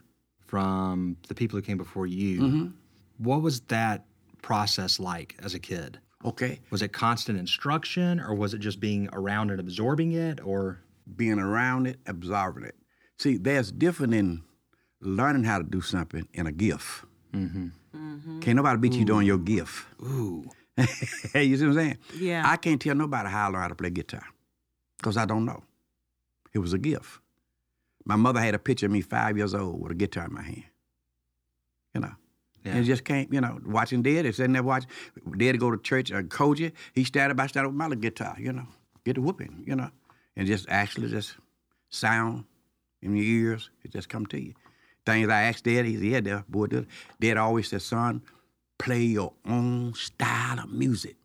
from 0.46 1.16
the 1.28 1.34
people 1.34 1.58
who 1.58 1.62
came 1.62 1.76
before 1.78 2.06
you. 2.06 2.72
What 3.18 3.42
was 3.42 3.60
that 3.68 4.06
process 4.42 4.98
like 5.00 5.36
as 5.42 5.54
a 5.54 5.58
kid? 5.58 5.98
Okay. 6.24 6.60
Was 6.70 6.82
it 6.82 6.92
constant 6.92 7.38
instruction 7.38 8.18
or 8.20 8.34
was 8.34 8.54
it 8.54 8.58
just 8.58 8.80
being 8.80 9.08
around 9.12 9.50
and 9.50 9.60
absorbing 9.60 10.12
it 10.12 10.40
or 10.42 10.80
Being 11.16 11.38
around 11.38 11.86
it, 11.86 11.98
absorbing 12.06 12.64
it. 12.64 12.74
See, 13.18 13.36
there's 13.38 13.70
different 13.72 14.12
in 14.14 14.42
learning 15.00 15.44
how 15.44 15.58
to 15.58 15.64
do 15.64 15.80
something 15.80 16.26
and 16.34 16.46
a 16.48 16.52
gift. 16.52 17.04
Mm-hmm. 17.32 17.68
Can't 17.92 18.56
nobody 18.56 18.78
beat 18.78 18.94
you 18.94 19.04
doing 19.04 19.26
your 19.26 19.38
gift. 19.38 19.86
ooh 20.02 20.48
you 20.78 20.86
see 21.56 21.66
what 21.66 21.70
I'm 21.70 21.74
saying? 21.74 21.98
Yeah. 22.16 22.44
I 22.46 22.56
can't 22.56 22.80
tell 22.80 22.94
nobody 22.94 23.28
how 23.28 23.48
I 23.48 23.50
learned 23.50 23.62
how 23.62 23.68
to 23.68 23.74
play 23.74 23.90
guitar 23.90 24.22
because 24.96 25.16
I 25.16 25.24
don't 25.24 25.44
know. 25.44 25.64
It 26.54 26.60
was 26.60 26.72
a 26.72 26.78
gift. 26.78 27.20
My 28.04 28.16
mother 28.16 28.40
had 28.40 28.54
a 28.54 28.58
picture 28.58 28.86
of 28.86 28.92
me 28.92 29.00
five 29.00 29.36
years 29.36 29.54
old 29.54 29.80
with 29.80 29.92
a 29.92 29.94
guitar 29.94 30.26
in 30.26 30.34
my 30.34 30.42
hand. 30.42 30.64
You 31.94 32.00
know. 32.02 32.12
Yeah. 32.64 32.72
And 32.72 32.80
it 32.80 32.84
just 32.84 33.04
can't, 33.04 33.32
you 33.32 33.40
know, 33.40 33.58
watching 33.66 34.02
Dad, 34.02 34.32
sitting 34.34 34.52
there 34.52 34.62
watching. 34.62 34.88
Dad 35.36 35.58
go 35.58 35.70
to 35.70 35.78
church, 35.78 36.12
uh, 36.12 36.22
Koji, 36.22 36.72
he 36.92 37.04
started, 37.04 37.36
by 37.36 37.46
started 37.46 37.70
with 37.70 37.76
my 37.76 37.86
little 37.86 38.00
guitar, 38.00 38.36
you 38.38 38.52
know, 38.52 38.66
get 39.04 39.14
the 39.14 39.20
whooping, 39.20 39.64
you 39.66 39.76
know, 39.76 39.90
and 40.36 40.46
just 40.46 40.66
actually 40.68 41.08
just 41.08 41.34
sound 41.88 42.44
in 43.02 43.16
your 43.16 43.24
ears, 43.24 43.70
it 43.84 43.92
just 43.92 44.08
come 44.08 44.26
to 44.26 44.40
you. 44.40 44.54
Things 45.08 45.30
I 45.30 45.44
asked 45.44 45.64
Dad, 45.64 45.86
he 45.86 45.94
said, 45.94 46.04
yeah, 46.04 46.20
Dad, 46.20 46.44
boy, 46.48 46.66
Dad. 46.66 46.86
Dad 47.18 47.38
always 47.38 47.68
said, 47.68 47.80
son, 47.80 48.20
play 48.78 49.00
your 49.00 49.32
own 49.46 49.94
style 49.94 50.60
of 50.60 50.70
music. 50.70 51.16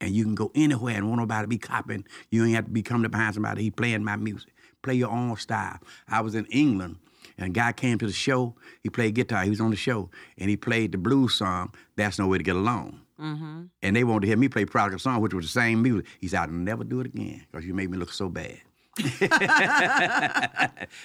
And 0.00 0.10
you 0.10 0.24
can 0.24 0.34
go 0.34 0.50
anywhere 0.56 0.96
and 0.96 1.06
want 1.06 1.20
nobody 1.20 1.46
be 1.46 1.58
copying. 1.58 2.04
You 2.32 2.44
ain't 2.44 2.56
have 2.56 2.64
to 2.64 2.70
be 2.72 2.82
coming 2.82 3.04
up 3.04 3.12
behind 3.12 3.34
somebody. 3.34 3.62
He 3.62 3.70
playing 3.70 4.02
my 4.02 4.16
music. 4.16 4.52
Play 4.82 4.94
your 4.94 5.10
own 5.10 5.36
style. 5.36 5.78
I 6.08 6.20
was 6.20 6.34
in 6.34 6.46
England, 6.46 6.96
and 7.38 7.46
a 7.46 7.50
guy 7.50 7.70
came 7.70 7.96
to 7.98 8.06
the 8.06 8.12
show. 8.12 8.56
He 8.82 8.90
played 8.90 9.14
guitar. 9.14 9.44
He 9.44 9.50
was 9.50 9.60
on 9.60 9.70
the 9.70 9.76
show, 9.76 10.10
and 10.36 10.50
he 10.50 10.56
played 10.56 10.90
the 10.90 10.98
blues 10.98 11.34
song. 11.34 11.72
That's 11.94 12.18
no 12.18 12.26
way 12.26 12.38
to 12.38 12.44
get 12.44 12.56
along. 12.56 13.02
Mm-hmm. 13.20 13.62
And 13.82 13.94
they 13.94 14.02
wanted 14.02 14.22
to 14.22 14.26
hear 14.26 14.36
me 14.36 14.48
play 14.48 14.64
Prodigal 14.64 14.98
Song, 14.98 15.20
which 15.20 15.32
was 15.32 15.44
the 15.44 15.52
same 15.52 15.80
music. 15.80 16.06
He 16.20 16.26
said, 16.26 16.40
"I'll 16.40 16.48
never 16.48 16.82
do 16.82 16.98
it 16.98 17.06
again 17.06 17.46
because 17.48 17.64
you 17.64 17.72
made 17.72 17.88
me 17.88 17.98
look 17.98 18.12
so 18.12 18.28
bad." 18.28 18.60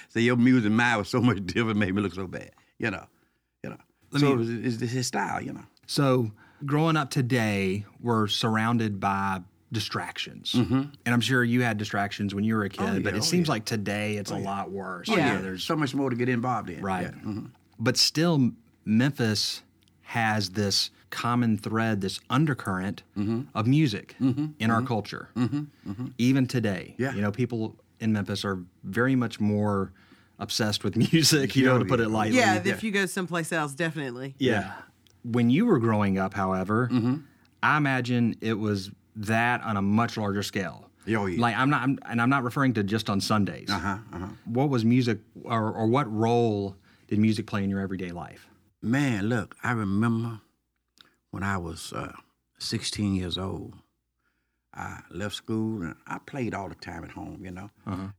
so 0.08 0.18
your 0.20 0.36
music 0.36 0.66
and 0.66 0.76
mine 0.76 0.98
was 0.98 1.08
so 1.08 1.20
much 1.20 1.44
different, 1.46 1.78
made 1.78 1.94
me 1.94 2.02
look 2.02 2.14
so 2.14 2.26
bad. 2.26 2.50
You 2.78 2.90
know, 2.90 3.06
you 3.62 3.70
know. 3.70 3.78
Let 4.10 4.20
so 4.20 4.26
me- 4.26 4.32
it 4.32 4.36
was, 4.36 4.50
it's, 4.50 4.82
it's 4.82 4.92
his 4.92 5.06
style, 5.06 5.40
you 5.42 5.52
know. 5.52 5.64
So, 5.86 6.30
growing 6.64 6.96
up 6.96 7.10
today, 7.10 7.86
we're 8.00 8.26
surrounded 8.28 9.00
by 9.00 9.40
distractions. 9.72 10.54
And 10.54 10.90
I'm 11.06 11.20
sure 11.20 11.44
you 11.44 11.62
had 11.62 11.76
distractions 11.78 12.34
when 12.34 12.44
you 12.44 12.54
were 12.56 12.64
a 12.64 12.68
kid, 12.70 12.82
yeah, 12.82 12.98
but 13.00 13.14
it 13.14 13.18
oh, 13.18 13.20
seems 13.20 13.48
yeah. 13.48 13.52
like 13.52 13.64
today 13.64 14.16
it's 14.16 14.30
a 14.30 14.36
lot 14.36 14.70
worse. 14.70 15.08
Oh, 15.10 15.16
Yeah. 15.16 15.34
yeah, 15.34 15.40
there's 15.40 15.62
so 15.64 15.76
much 15.76 15.94
more 15.94 16.10
to 16.10 16.16
get 16.16 16.28
involved 16.28 16.70
in. 16.70 16.80
Right. 16.82 17.02
Yeah. 17.02 17.10
mhm. 17.10 17.50
But 17.78 17.96
still, 17.96 18.50
Memphis 18.84 19.62
has 20.12 20.50
this 20.50 20.90
common 21.10 21.58
thread, 21.58 22.00
this 22.00 22.18
undercurrent 22.30 23.02
Mm-hmm. 23.16 23.42
of 23.54 23.66
music 23.66 24.14
in 24.58 24.70
our 24.70 24.80
culture. 24.82 25.28
Even 26.18 26.46
today, 26.46 26.94
Yeah. 26.98 27.14
you 27.14 27.20
know, 27.20 27.30
people 27.30 27.76
in 28.00 28.12
Memphis 28.12 28.44
are 28.44 28.58
very 28.84 29.14
much 29.16 29.38
more 29.40 29.92
obsessed 30.38 30.82
with 30.84 30.96
music, 31.12 31.54
you 31.56 31.64
know, 31.66 31.78
to 31.78 31.84
put 31.84 32.00
it 32.00 32.08
lightly. 32.08 32.38
Yeah, 32.38 32.62
if 32.64 32.82
you 32.82 32.90
go 32.90 33.04
someplace 33.06 33.52
else, 33.52 33.74
definitely. 33.74 34.34
Yeah. 34.38 34.72
When 35.24 35.50
you 35.50 35.66
were 35.66 35.78
growing 35.78 36.18
up, 36.18 36.32
however, 36.34 36.88
Mm-hmm. 36.90 37.14
I 37.62 37.76
imagine 37.76 38.36
it 38.40 38.54
was 38.54 38.90
that 39.16 39.62
on 39.62 39.76
a 39.76 39.82
much 39.82 40.16
larger 40.16 40.44
scale. 40.44 40.88
Oh, 41.08 41.26
yeah. 41.26 41.40
Like 41.40 41.56
I'm 41.56 41.68
not, 41.70 41.82
I'm, 41.82 41.98
and 42.08 42.22
I'm 42.22 42.30
not 42.30 42.44
referring 42.44 42.72
to 42.74 42.82
just 42.84 43.10
on 43.10 43.20
Sundays. 43.20 43.68
Uh-huh, 43.68 43.98
uh-huh. 44.12 44.26
What 44.44 44.68
was 44.70 44.84
music, 44.84 45.18
or, 45.42 45.72
or 45.72 45.86
what 45.88 46.10
role 46.12 46.76
did 47.08 47.18
music 47.18 47.46
play 47.46 47.64
in 47.64 47.68
your 47.70 47.80
everyday 47.80 48.10
life? 48.12 48.46
Man, 48.80 49.28
look, 49.28 49.56
I 49.62 49.72
remember 49.72 50.40
when 51.30 51.42
I 51.42 51.58
was 51.58 51.92
uh, 51.92 52.12
16 52.58 53.14
years 53.14 53.36
old. 53.38 53.74
I 54.74 55.00
left 55.10 55.34
school 55.34 55.82
and 55.82 55.96
I 56.06 56.18
played 56.18 56.54
all 56.54 56.68
the 56.68 56.74
time 56.76 57.02
at 57.02 57.10
home, 57.10 57.40
you 57.44 57.50
know. 57.50 57.70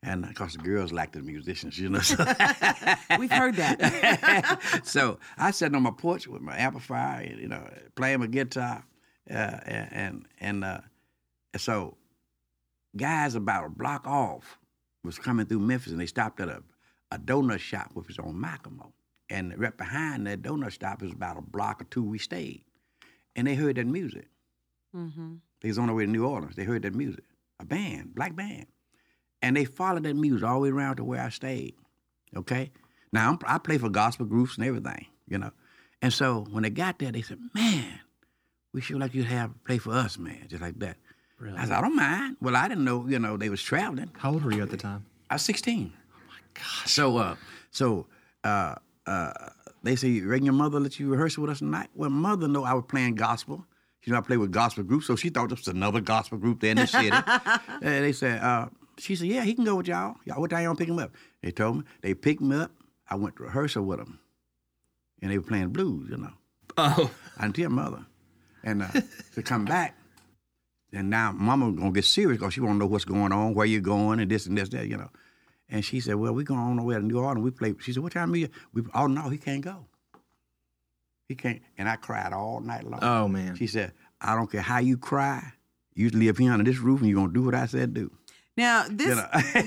And 0.04 0.26
of 0.26 0.36
course, 0.36 0.54
the 0.58 0.64
girls 0.64 0.92
liked 0.92 1.14
the 1.14 1.22
musicians, 1.22 1.80
you 1.80 1.88
know. 1.88 2.00
So, 2.00 2.18
We've 3.18 3.32
heard 3.32 3.56
that. 3.56 4.60
so 4.84 5.20
I 5.38 5.52
sat 5.52 5.74
on 5.74 5.84
my 5.84 5.92
porch 5.92 6.28
with 6.28 6.42
my 6.42 6.58
amplifier, 6.58 7.22
and, 7.24 7.40
you 7.40 7.48
know, 7.48 7.66
playing 7.96 8.20
my 8.20 8.28
guitar, 8.28 8.84
uh, 9.30 9.34
and 9.34 9.90
and, 9.94 10.26
and 10.42 10.64
uh, 10.66 10.82
so 11.56 11.96
guys 12.98 13.36
about 13.36 13.66
a 13.66 13.70
block 13.70 14.06
off 14.06 14.58
was 15.04 15.18
coming 15.18 15.46
through 15.46 15.60
Memphis, 15.60 15.92
and 15.94 16.02
they 16.02 16.08
stopped 16.08 16.42
at 16.42 16.50
a, 16.50 16.62
a 17.12 17.18
donut 17.20 17.60
shop 17.60 17.92
which 17.94 18.08
was 18.08 18.20
on 18.20 18.34
McLemore. 18.34 18.92
And 19.30 19.58
right 19.58 19.76
behind 19.76 20.26
that 20.28 20.42
donut 20.42 20.72
stop 20.72 21.04
is 21.04 21.12
about 21.12 21.38
a 21.38 21.42
block 21.42 21.82
or 21.82 21.86
two 21.86 22.04
we 22.04 22.18
stayed. 22.18 22.64
And 23.36 23.48
they 23.48 23.56
heard 23.56 23.78
that 23.78 23.86
music. 23.86 24.28
Mm-hmm. 24.96 25.36
They 25.62 25.68
was 25.68 25.78
on 25.78 25.88
their 25.88 25.96
way 25.96 26.06
to 26.06 26.12
New 26.12 26.26
Orleans. 26.26 26.56
They 26.56 26.64
heard 26.64 26.82
that 26.82 26.96
music. 26.96 27.24
A 27.60 27.66
band, 27.66 28.16
black 28.16 28.36
band. 28.36 28.66
And 29.42 29.56
they 29.56 29.66
followed 29.66 30.04
that 30.04 30.16
music 30.16 30.48
all 30.48 30.56
the 30.56 30.60
way 30.62 30.70
around 30.70 30.98
to 30.98 31.04
where 31.04 31.22
I 31.22 31.30
stayed. 31.30 31.76
Okay? 32.36 32.72
Now, 33.12 33.30
I'm, 33.30 33.40
I 33.46 33.58
play 33.58 33.78
for 33.78 33.90
gospel 33.90 34.26
groups 34.26 34.58
and 34.58 34.66
everything, 34.66 35.06
you 35.28 35.38
know. 35.38 35.52
And 36.02 36.14
so 36.14 36.46
when 36.52 36.64
they 36.64 36.70
got 36.70 37.00
there, 37.00 37.12
they 37.12 37.22
said, 37.22 37.40
man, 37.54 38.00
we 38.74 38.82
sure 38.82 38.98
like 38.98 39.14
you 39.14 39.24
to 39.24 39.30
have 39.30 39.52
play 39.64 39.78
for 39.78 39.92
us, 39.92 40.18
man, 40.18 40.46
just 40.48 40.62
like 40.62 40.80
that. 40.80 40.98
Really? 41.40 41.58
I 41.58 41.66
said, 41.66 41.74
I 41.74 41.82
don't 41.82 41.96
mind. 41.96 42.38
Well, 42.42 42.56
I 42.56 42.68
didn't 42.68 42.84
know, 42.84 43.06
you 43.08 43.20
know, 43.20 43.38
they 43.38 43.50
was 43.50 43.62
traveling. 43.62 44.12
How 44.18 44.32
old 44.32 44.44
were 44.44 44.52
you 44.52 44.62
at 44.62 44.70
the 44.70 44.78
time? 44.78 45.06
I 45.30 45.36
was 45.36 45.42
16. 45.44 45.94
Oh 45.96 46.18
my 46.28 46.36
gosh. 46.54 46.92
So, 46.92 47.18
uh, 47.18 47.36
so 47.72 48.08
uh, 48.44 48.76
uh, 49.06 49.32
they 49.84 49.96
say, 49.96 50.20
Reagan, 50.22 50.46
your 50.46 50.54
mother 50.54 50.80
let 50.80 51.00
you 51.00 51.10
rehearse 51.10 51.38
with 51.38 51.50
us 51.50 51.60
tonight? 51.60 51.90
Well, 51.96 52.10
mother 52.10 52.48
know 52.48 52.64
I 52.64 52.74
was 52.74 52.86
playing 52.88 53.16
gospel. 53.16 53.66
She 54.02 54.12
know 54.12 54.18
I 54.18 54.22
played 54.22 54.38
with 54.38 54.52
gospel 54.52 54.84
groups, 54.84 55.08
so 55.08 55.16
she 55.16 55.30
thought 55.30 55.50
this 55.50 55.60
was 55.60 55.68
another 55.68 56.02
gospel 56.02 56.38
group 56.38 56.62
there 56.62 56.72
in 56.72 56.78
the 56.78 56.88
city. 56.88 57.12
and 57.82 58.04
they 58.04 58.12
said, 58.12 58.42
uh, 58.42 58.68
she 58.98 59.16
said, 59.16 59.28
yeah, 59.28 59.44
he 59.44 59.54
can 59.54 59.66
go 59.66 59.76
with 59.76 59.88
y'all. 59.88 60.16
Y'all, 60.26 60.40
what 60.40 60.50
time 60.52 60.64
y'all 60.64 60.76
pick 60.76 60.90
him 60.90 61.00
up? 61.00 61.12
They 61.42 61.52
told 61.52 61.78
me. 61.78 61.84
They 62.02 62.14
picked 62.14 62.42
me 62.42 62.58
up. 62.58 62.72
I 63.10 63.16
went 63.16 63.36
to 63.38 63.44
rehearsal 63.44 63.84
with 63.84 64.00
them. 64.00 64.20
And 65.22 65.32
they 65.32 65.38
were 65.38 65.46
playing 65.46 65.70
blues, 65.70 66.10
you 66.10 66.18
know. 66.18 66.32
Oh. 66.78 67.12
I 67.38 67.44
didn't 67.44 67.56
tell 67.56 67.70
mother. 67.70 68.06
And 68.64 68.84
uh, 68.84 68.88
to 69.36 69.42
come 69.42 69.66
back, 69.66 69.96
and 70.92 71.10
now 71.10 71.32
mama 71.32 71.72
gonna 71.72 71.92
get 71.92 72.06
serious 72.06 72.40
because 72.40 72.54
she 72.54 72.62
wanna 72.62 72.80
know 72.80 72.88
what's 72.88 73.06
going 73.06 73.32
on, 73.32 73.54
where 73.54 73.66
you're 73.66 73.82
going, 73.82 74.20
and 74.20 74.30
this 74.30 74.46
and 74.46 74.58
this, 74.58 74.70
that, 74.70 74.88
you 74.88 74.98
know. 74.98 75.10
And 75.70 75.86
she 75.86 76.00
said, 76.00 76.16
Well, 76.16 76.34
we're 76.34 76.44
going 76.44 76.60
on 76.60 76.78
the 76.78 76.84
way 76.84 76.96
to 76.96 77.02
New 77.02 77.20
Orleans. 77.20 77.44
We 77.44 77.52
play. 77.52 77.76
She 77.80 77.94
said, 77.94 78.04
What 78.04 78.14
time 78.14 78.34
are 78.34 78.38
you? 78.38 78.50
We, 78.74 78.84
oh, 78.94 79.08
no, 79.08 79.30
he 79.30 79.38
can't 79.38 79.62
go. 79.62 79.86
He 81.28 81.36
can't. 81.36 81.62
And 81.78 81.88
I 81.88 81.96
cried 81.96 82.34
all 82.34 82.60
night 82.60 82.84
long. 82.84 83.00
Oh 83.04 83.28
man. 83.28 83.56
She 83.56 83.68
said, 83.68 83.94
I 84.20 84.36
don't 84.36 84.52
care 84.52 84.62
how 84.62 84.80
you 84.80 84.98
cry. 84.98 85.54
You 85.94 86.10
live 86.10 86.38
here 86.38 86.52
under 86.52 86.64
this 86.64 86.80
roof 86.80 87.02
and 87.02 87.10
you're 87.10 87.18
going 87.18 87.30
to 87.30 87.34
do 87.34 87.44
what 87.44 87.56
I 87.56 87.68
said 87.68 87.94
do. 87.94 88.12
Now 88.60 88.86
this, 88.90 89.08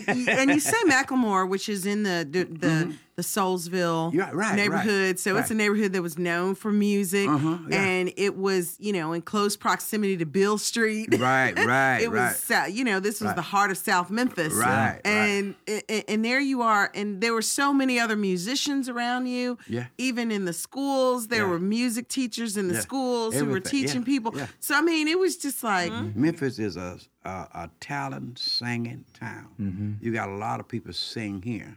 You 0.09 0.25
know. 0.27 0.33
and 0.33 0.51
you 0.51 0.61
say 0.61 0.77
McLemore, 0.87 1.49
which 1.49 1.69
is 1.69 1.87
in 1.87 2.03
the 2.03 2.27
the 2.31 2.45
the, 2.45 2.95
the 3.17 3.23
Soulsville 3.23 4.13
Yeah, 4.15 4.25
right, 4.27 4.35
right, 4.35 4.57
neighborhood. 4.57 5.19
So 5.19 5.37
it's 5.37 5.51
a 5.51 5.55
neighborhood 5.55 5.93
that 5.95 6.03
was 6.03 6.19
known 6.19 6.55
for 6.55 6.71
music, 6.73 7.29
Uh-huh, 7.29 7.59
yeah. 7.69 7.83
and 7.83 8.13
it 8.17 8.37
was 8.37 8.77
you 8.81 8.93
know 8.93 9.13
in 9.13 9.23
close 9.23 9.57
proximity 9.57 10.17
to 10.19 10.27
Beale 10.27 10.59
Street. 10.59 11.09
Right, 11.19 11.53
right, 11.59 11.99
it 12.07 12.11
was 12.11 12.47
right. 12.51 12.73
You 12.73 12.85
know 12.85 13.01
this 13.01 13.21
was 13.21 13.29
Right. 13.29 13.37
the 13.37 13.43
heart 13.55 13.71
of 13.71 13.79
South 13.79 14.11
Memphis. 14.11 14.53
Right, 14.55 14.93
right. 14.95 15.01
and 15.05 15.55
and 15.67 16.05
and 16.09 16.25
there 16.25 16.41
you 16.41 16.63
are, 16.63 16.91
and 16.95 17.21
there 17.21 17.33
were 17.35 17.43
so 17.43 17.73
many 17.73 17.99
other 17.99 18.17
musicians 18.17 18.89
around 18.89 19.27
you. 19.27 19.59
Yeah. 19.69 19.87
even 19.99 20.31
in 20.31 20.45
the 20.45 20.53
schools, 20.53 21.29
there 21.29 21.43
Yeah. 21.45 21.51
were 21.51 21.59
music 21.59 22.09
teachers 22.09 22.57
in 22.57 22.69
the 22.69 22.81
schools 22.81 23.35
who 23.35 23.45
were 23.47 23.57
Everything, 23.59 23.81
teaching 23.87 24.05
people. 24.05 24.35
So 24.61 24.75
I 24.75 24.81
mean, 24.83 25.09
it 25.09 25.19
was 25.19 25.37
just 25.37 25.63
like. 25.63 25.93
Memphis 26.15 26.59
is 26.59 26.77
a, 26.77 26.99
a, 27.25 27.31
a 27.55 27.71
talent 27.81 28.39
singing 28.39 29.05
town. 29.15 29.49
Mm-hmm. 29.61 29.93
You 30.01 30.13
got 30.13 30.29
a 30.29 30.37
lot 30.37 30.61
of 30.61 30.69
people 30.69 30.93
sing 30.93 31.43
here 31.43 31.77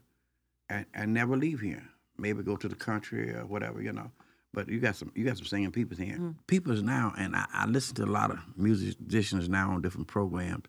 and, 0.69 0.85
and 0.93 1.13
never 1.13 1.35
leave 1.37 1.59
here. 1.59 1.83
Maybe 2.17 2.43
go 2.43 2.55
to 2.55 2.67
the 2.67 2.75
country 2.75 3.31
or 3.31 3.45
whatever, 3.45 3.81
you 3.81 3.91
know. 3.91 4.11
But 4.53 4.69
you 4.69 4.79
got 4.79 4.95
some 4.95 5.11
you 5.15 5.25
got 5.25 5.37
some 5.37 5.45
singing 5.45 5.71
people 5.71 5.97
here. 5.97 6.33
People's 6.47 6.81
now, 6.81 7.13
and 7.17 7.35
I, 7.35 7.45
I 7.51 7.65
listen 7.65 7.95
to 7.95 8.05
a 8.05 8.05
lot 8.05 8.31
of 8.31 8.39
musicians 8.55 9.49
now 9.49 9.71
on 9.71 9.81
different 9.81 10.07
programs. 10.07 10.63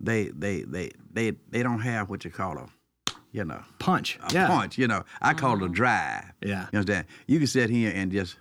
They 0.00 0.24
they 0.28 0.62
they 0.62 0.90
they 1.12 1.32
they 1.48 1.62
don't 1.62 1.80
have 1.80 2.10
what 2.10 2.24
you 2.24 2.30
call 2.32 2.58
a 2.58 2.66
you 3.30 3.44
know 3.44 3.62
Punch. 3.78 4.18
a 4.28 4.34
yeah. 4.34 4.48
punch. 4.48 4.78
You 4.78 4.88
know, 4.88 5.04
I 5.22 5.34
call 5.34 5.62
it 5.62 5.66
a 5.66 5.68
drive. 5.68 6.24
Yeah. 6.42 6.66
You 6.72 6.80
understand? 6.80 7.06
You 7.28 7.38
can 7.38 7.46
sit 7.46 7.70
here 7.70 7.92
and 7.94 8.10
just, 8.10 8.36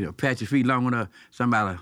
you 0.00 0.06
know, 0.06 0.12
pat 0.12 0.40
your 0.40 0.48
feet 0.48 0.64
long 0.64 0.86
enough. 0.86 1.08
Somebody, 1.30 1.78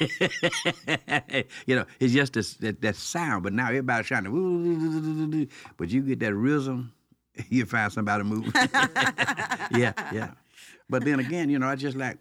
you 1.66 1.76
know, 1.76 1.84
it's 2.00 2.12
just 2.12 2.32
this, 2.32 2.54
that, 2.54 2.80
that 2.82 2.96
sound. 2.96 3.44
But 3.44 3.52
now 3.52 3.68
everybody's 3.68 4.06
trying 4.06 4.24
to, 4.24 5.46
but 5.76 5.88
you 5.88 6.02
get 6.02 6.18
that 6.18 6.34
rhythm, 6.34 6.92
you 7.48 7.64
find 7.66 7.92
somebody 7.92 8.24
moving. 8.24 8.52
yeah, 9.72 9.92
yeah. 10.12 10.32
But 10.88 11.04
then 11.04 11.20
again, 11.20 11.48
you 11.48 11.60
know, 11.60 11.68
I 11.68 11.76
just 11.76 11.96
like, 11.96 12.18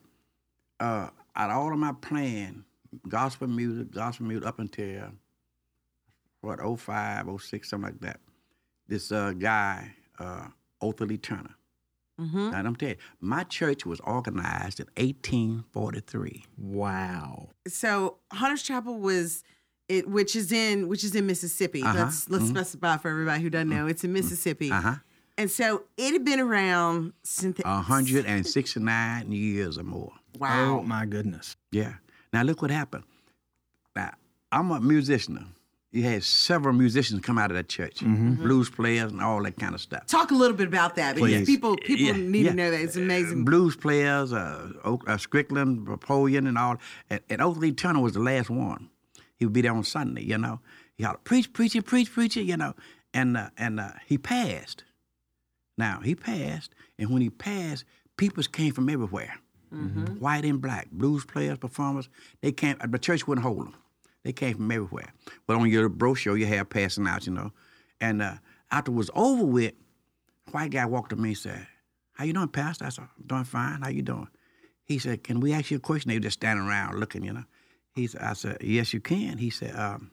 uh, 0.79 1.09
out 1.35 1.49
of 1.49 1.57
all 1.57 1.73
of 1.73 1.79
my 1.79 1.93
playing, 1.99 2.63
gospel 3.07 3.47
music, 3.47 3.89
gospel 3.89 4.27
music 4.27 4.47
up 4.47 4.59
until, 4.59 5.13
what, 6.41 6.59
05, 6.79 7.41
06, 7.41 7.67
something 7.67 7.91
like 7.91 7.99
that 8.01 8.19
this 8.87 9.11
uh, 9.11 9.31
guy, 9.31 9.95
uh, 10.19 10.47
Othar 10.81 11.21
Turner. 11.21 11.55
Mhm. 12.19 12.51
Now, 12.51 12.57
I'm 12.59 12.75
telling 12.75 12.95
you, 12.95 13.01
my 13.21 13.43
church 13.43 13.85
was 13.85 13.99
organized 14.01 14.79
in 14.79 14.87
1843. 14.97 16.45
Wow. 16.57 17.49
so 17.67 18.17
Hunter's 18.31 18.63
Chapel 18.63 18.99
was 18.99 19.43
it, 19.87 20.07
which 20.07 20.35
is 20.35 20.51
in 20.51 20.87
which 20.87 21.03
is 21.03 21.15
in 21.15 21.25
Mississippi. 21.25 21.81
Uh-huh, 21.81 21.97
Let's 21.97 22.29
let's 22.29 22.47
specify 22.47 22.97
for 22.97 23.09
everybody 23.09 23.41
who 23.41 23.49
doesn't 23.49 23.69
know. 23.69 23.87
It's 23.87 24.03
in 24.03 24.13
Mississippi, 24.13 24.71
Uh 24.71 24.81
huh. 24.81 24.95
and 25.37 25.49
so 25.49 25.83
it 25.97 26.13
had 26.13 26.23
been 26.25 26.39
around 26.39 27.13
since 27.23 27.57
the, 27.57 27.63
169 27.63 29.31
years 29.31 29.77
or 29.77 29.83
more. 29.83 30.11
Wow. 30.37 30.79
Oh 30.79 30.83
my 30.83 31.05
goodness. 31.05 31.55
Yeah. 31.71 31.93
Now, 32.31 32.43
look 32.43 32.61
what 32.61 32.69
happened. 32.69 33.03
Now, 33.95 34.11
I'm 34.51 34.69
a 34.71 34.79
musician. 34.79 35.55
You 35.91 36.03
had 36.03 36.23
several 36.23 36.75
musicians 36.75 37.21
come 37.21 37.39
out 37.39 37.49
of 37.49 37.57
that 37.57 37.67
church, 37.67 37.95
Mm-hmm. 38.01 38.35
blues 38.43 38.69
players 38.69 39.11
and 39.11 39.21
all 39.21 39.41
that 39.43 39.57
kind 39.57 39.73
of 39.73 39.81
stuff. 39.81 40.05
Talk 40.05 40.29
a 40.29 40.35
little 40.35 40.55
bit 40.55 40.67
about 40.67 40.95
that 40.97 41.15
because 41.15 41.31
Please. 41.31 41.45
people 41.47 41.77
people 41.77 42.05
Yeah, 42.05 42.11
need 42.13 42.45
yeah. 42.45 42.51
to 42.51 42.55
know 42.55 42.71
that 42.71 42.79
it's 42.81 42.95
amazing. 42.95 43.43
Blues 43.43 43.75
players, 43.75 44.31
uh, 44.31 44.71
Oak, 44.83 45.09
uh, 45.09 45.17
Strickland, 45.17 45.87
Napoleon, 45.87 46.45
and 46.45 46.57
all. 46.59 46.77
And, 47.09 47.21
and 47.29 47.41
Othar 47.41 47.75
Turner 47.75 48.01
was 48.01 48.13
the 48.13 48.19
last 48.19 48.51
one. 48.51 48.89
He 49.35 49.45
would 49.45 49.53
be 49.53 49.61
there 49.61 49.73
on 49.73 49.83
Sunday, 49.83 50.23
you 50.23 50.37
know. 50.37 50.59
He 50.95 51.03
had 51.03 51.23
preach, 51.23 51.51
preaching, 51.53 51.81
preach, 51.81 52.11
preaching, 52.11 52.47
you 52.47 52.57
know. 52.57 52.75
And 53.13 53.35
uh, 53.37 53.49
and 53.57 53.79
uh, 53.79 53.91
he 54.05 54.19
passed. 54.19 54.83
Now 55.75 56.01
he 56.03 56.13
passed, 56.13 56.71
and 56.99 57.09
when 57.09 57.21
he 57.23 57.29
passed, 57.31 57.83
people 58.17 58.43
came 58.43 58.73
from 58.73 58.89
everywhere, 58.89 59.39
white 60.19 60.43
and 60.45 60.61
black, 60.61 60.91
blues 60.91 61.25
players, 61.25 61.57
performers. 61.57 62.09
They 62.41 62.51
came. 62.51 62.77
The 62.85 62.99
church 62.99 63.25
wouldn't 63.27 63.45
hold 63.47 63.59
them. 63.65 63.75
They 64.23 64.33
came 64.33 64.55
from 64.55 64.71
everywhere. 64.71 65.13
But 65.47 65.57
on 65.57 65.69
your 65.69 65.89
brochure, 65.89 66.37
you 66.37 66.45
have 66.45 66.69
passing 66.69 67.07
out, 67.07 67.25
you 67.25 67.33
know. 67.33 67.51
And 68.01 68.21
uh, 68.21 68.35
after 68.71 68.91
it 68.91 68.95
was 68.95 69.09
over 69.15 69.45
with, 69.45 69.73
white 70.51 70.71
guy 70.71 70.85
walked 70.85 71.11
to 71.11 71.15
me 71.15 71.29
and 71.29 71.37
said, 71.37 71.67
"How 72.13 72.25
you 72.25 72.33
doing, 72.33 72.49
Pastor?" 72.49 72.85
I 72.85 72.89
said, 72.89 73.07
"I'm 73.17 73.27
doing 73.27 73.43
fine. 73.43 73.81
How 73.81 73.89
you 73.89 74.01
doing?" 74.01 74.27
He 74.83 74.99
said, 74.99 75.23
"Can 75.23 75.39
we 75.39 75.53
ask 75.53 75.71
you 75.71 75.77
a 75.77 75.81
question?" 75.81 76.09
They 76.09 76.15
were 76.15 76.21
just 76.21 76.39
standing 76.39 76.65
around 76.65 76.99
looking, 76.99 77.23
you 77.23 77.33
know. 77.33 77.45
He 77.93 78.07
said, 78.07 78.21
"I 78.21 78.33
said, 78.33 78.57
yes, 78.61 78.93
you 78.93 78.99
can." 78.99 79.37
He 79.37 79.49
said, 79.49 79.75
um, 79.75 80.11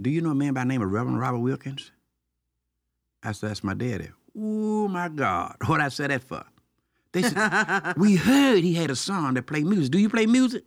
"Do 0.00 0.10
you 0.10 0.20
know 0.20 0.30
a 0.30 0.34
man 0.34 0.54
by 0.54 0.62
the 0.62 0.68
name 0.68 0.82
of 0.82 0.90
Reverend 0.90 1.20
Robert 1.20 1.38
Wilkins?" 1.38 1.90
I 3.22 3.32
said, 3.32 3.50
"That's 3.50 3.64
my 3.64 3.74
daddy." 3.74 4.10
Oh 4.36 4.88
my 4.88 5.08
God! 5.08 5.56
What 5.66 5.80
I 5.80 5.88
said 5.88 6.10
that 6.10 6.22
for? 6.22 6.44
They 7.12 7.22
said, 7.22 7.94
"We 7.96 8.16
heard 8.16 8.64
he 8.64 8.74
had 8.74 8.90
a 8.90 8.96
son 8.96 9.34
that 9.34 9.46
played 9.46 9.66
music. 9.66 9.92
Do 9.92 9.98
you 9.98 10.08
play 10.08 10.26
music?" 10.26 10.64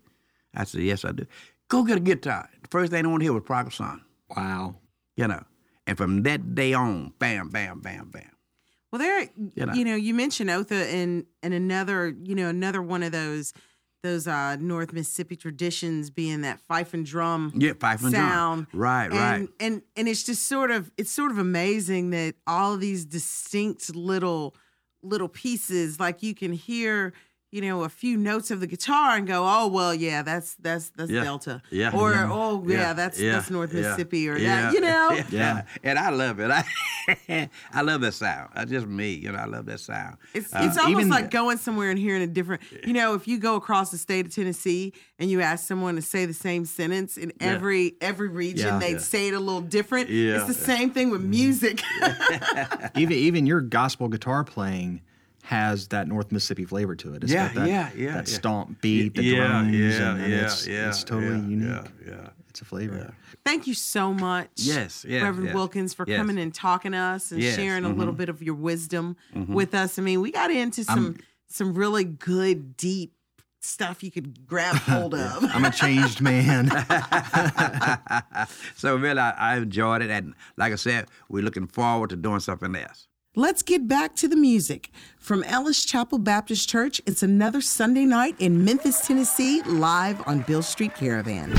I 0.53 0.63
said, 0.63 0.81
"Yes, 0.81 1.03
I 1.05 1.11
do." 1.11 1.25
Go 1.69 1.83
get 1.83 1.97
a 1.97 2.01
guitar. 2.01 2.49
The 2.61 2.67
first 2.69 2.91
thing 2.91 3.03
they 3.03 3.09
want 3.09 3.21
to 3.21 3.25
hear 3.25 3.33
was 3.33 3.43
Prodigal 3.45 3.71
Son. 3.71 4.01
Wow. 4.35 4.75
You 5.15 5.27
know. 5.27 5.43
And 5.85 5.97
from 5.97 6.23
that 6.23 6.53
day 6.55 6.73
on, 6.73 7.13
bam, 7.19 7.49
bam, 7.49 7.79
bam, 7.79 8.09
bam. 8.09 8.29
Well, 8.91 8.99
there, 8.99 9.21
You 9.55 9.65
know. 9.65 9.73
you 9.73 9.85
know, 9.85 9.95
you 9.95 10.13
mentioned 10.13 10.49
Othar 10.49 10.93
and 10.93 11.25
and 11.43 11.53
another, 11.53 12.07
you 12.23 12.35
know, 12.35 12.49
another 12.49 12.81
one 12.81 13.03
of 13.03 13.11
those 13.11 13.53
those 14.03 14.27
uh 14.27 14.55
North 14.57 14.93
Mississippi 14.93 15.35
traditions 15.35 16.09
being 16.09 16.41
that 16.41 16.59
fife 16.61 16.93
and 16.93 17.05
drum 17.05 17.51
Yeah, 17.55 17.73
fife 17.79 18.01
and 18.03 18.13
drum. 18.13 18.29
sound. 18.29 18.67
Right, 18.73 19.05
and, 19.05 19.13
right. 19.13 19.49
And 19.59 19.81
and 19.97 20.07
it's 20.07 20.23
just 20.23 20.43
sort 20.47 20.71
of 20.71 20.91
it's 20.97 21.11
sort 21.11 21.31
of 21.31 21.37
amazing 21.37 22.11
that 22.11 22.35
all 22.45 22.75
of 22.75 22.79
these 22.79 23.05
distinct 23.05 23.93
little 23.95 24.55
little 25.03 25.29
pieces, 25.29 25.99
like 25.99 26.23
you 26.23 26.33
can 26.33 26.53
hear, 26.53 27.13
you 27.49 27.61
know, 27.61 27.83
a 27.83 27.89
few 27.89 28.17
notes 28.17 28.51
of 28.51 28.59
the 28.59 28.67
guitar 28.67 29.15
and 29.15 29.25
go, 29.25 29.43
oh 29.45 29.67
well, 29.67 29.93
yeah, 29.93 30.21
that's 30.21 30.55
that's 30.55 30.89
that's 30.89 31.09
Yeah. 31.09 31.23
Delta. 31.23 31.61
Yeah. 31.71 31.91
Or 31.93 32.11
Yeah. 32.11 32.29
oh 32.31 32.63
yeah, 32.67 32.93
that's 32.93 33.19
yeah, 33.19 33.31
that's 33.33 33.49
North 33.49 33.73
yeah, 33.73 33.81
Mississippi 33.81 34.27
or 34.29 34.37
yeah, 34.37 34.63
that, 34.63 34.73
you 34.73 34.81
know. 34.81 35.11
Yeah. 35.11 35.23
Yeah. 35.31 35.61
And 35.83 35.97
I 35.99 36.09
love 36.09 36.39
it. 36.39 36.51
I 36.51 37.49
I 37.73 37.81
love 37.81 38.01
that 38.01 38.13
sound. 38.13 38.49
i 38.53 38.65
just 38.65 38.85
me. 38.85 39.11
You 39.13 39.31
know, 39.31 39.37
I 39.39 39.45
love 39.45 39.65
that 39.67 39.79
sound. 39.79 40.17
It's 40.33 40.53
Uh, 40.53 40.59
it's 40.63 40.77
almost 40.77 40.99
even- 41.01 41.09
like 41.09 41.31
going 41.31 41.57
somewhere 41.57 41.89
and 41.89 41.97
hearing 41.99 42.21
a 42.21 42.27
different. 42.27 42.61
You 42.85 42.93
know, 42.93 43.13
if 43.13 43.27
you 43.29 43.37
go 43.39 43.55
across 43.55 43.91
the 43.91 43.97
state 43.97 44.25
of 44.25 44.35
Tennessee 44.35 44.93
and 45.19 45.31
you 45.31 45.39
ask 45.41 45.65
someone 45.65 45.95
to 45.95 46.01
say 46.01 46.25
the 46.25 46.33
same 46.33 46.65
sentence 46.65 47.15
in 47.17 47.31
every 47.39 47.95
every 48.01 48.27
region, 48.27 48.67
Yeah. 48.67 48.79
they'd 48.79 48.91
Yeah. 48.93 48.97
say 48.99 49.27
it 49.29 49.33
a 49.33 49.39
little 49.39 49.61
different. 49.61 50.09
Yeah. 50.09 50.37
It's 50.37 50.47
the 50.47 50.53
same 50.65 50.89
thing 50.91 51.09
with 51.11 51.23
music. 51.23 51.81
even 52.97 53.13
even 53.17 53.45
your 53.45 53.61
gospel 53.61 54.09
guitar 54.09 54.43
playing 54.43 55.01
has 55.47 55.87
that 55.87 56.07
North 56.09 56.29
Mississippi 56.31 56.65
flavor 56.65 56.93
to 56.97 57.13
it. 57.13 57.23
It's 57.23 57.31
Yeah, 57.31 57.45
got 57.47 57.55
that, 57.55 57.67
yeah, 57.69 57.89
yeah, 57.95 58.13
That 58.15 58.27
yeah. 58.29 58.35
stomp 58.35 58.81
beat, 58.81 59.15
the 59.15 59.23
yeah, 59.23 59.47
drums, 59.47 59.73
yeah, 59.73 60.11
and, 60.11 60.21
and 60.21 60.33
yeah, 60.33 60.43
it's, 60.43 60.67
yeah, 60.67 60.89
it's 60.89 61.03
totally 61.05 61.37
yeah, 61.39 61.47
unique. 61.47 61.85
Yeah, 62.05 62.13
yeah. 62.15 62.29
It's 62.49 62.59
a 62.61 62.65
flavor. 62.65 63.13
Thank 63.45 63.65
you 63.65 63.73
so 63.73 64.13
much. 64.13 64.49
Yes, 64.55 65.05
yes, 65.07 65.23
Reverend 65.23 65.47
yes, 65.47 65.55
Wilkins, 65.55 65.93
for 65.93 66.03
yes. 66.05 66.17
coming 66.17 66.37
and 66.37 66.53
talking 66.53 66.91
to 66.91 66.97
us 66.97 67.31
and 67.31 67.41
Yes, 67.41 67.55
sharing 67.55 67.85
a 67.85 67.89
little 67.93 68.13
bit 68.13 68.27
of 68.29 68.43
your 68.43 68.55
wisdom 68.55 69.15
Mhm. 69.33 69.47
with 69.49 69.73
us. 69.73 69.97
I 69.97 70.01
mean, 70.01 70.19
we 70.21 70.31
got 70.31 70.51
into 70.51 70.83
some 70.83 70.99
I'm- 70.99 71.17
some 71.49 71.73
really 71.75 72.03
good, 72.03 72.75
deep 72.75 73.13
stuff 73.61 74.03
you 74.03 74.11
could 74.11 74.45
grab 74.45 74.75
hold 74.91 75.13
of. 75.13 75.45
I'm 75.55 75.63
a 75.63 75.71
changed 75.71 76.19
man. 76.19 76.69
so 78.75 78.95
really, 78.95 79.19
I, 79.19 79.53
I 79.53 79.57
enjoyed 79.57 80.01
it, 80.01 80.09
and 80.09 80.33
like 80.57 80.73
I 80.73 80.75
said, 80.75 81.07
we're 81.29 81.43
looking 81.43 81.67
forward 81.67 82.09
to 82.09 82.15
doing 82.15 82.39
something 82.41 82.75
else. 82.75 83.07
Let's 83.37 83.61
get 83.61 83.87
back 83.87 84.15
to 84.15 84.27
the 84.27 84.35
music. 84.35 84.89
From 85.19 85.43
Ellis 85.43 85.85
Chapel 85.85 86.17
Baptist 86.17 86.67
Church, 86.67 86.99
it's 87.05 87.21
another 87.21 87.61
Sunday 87.61 88.03
night 88.03 88.35
in 88.39 88.65
Memphis, 88.65 89.05
Tennessee, 89.05 89.61
live 89.61 90.27
on 90.27 90.39
Beale 90.39 90.63
Street 90.63 90.95
Caravan. 90.95 91.51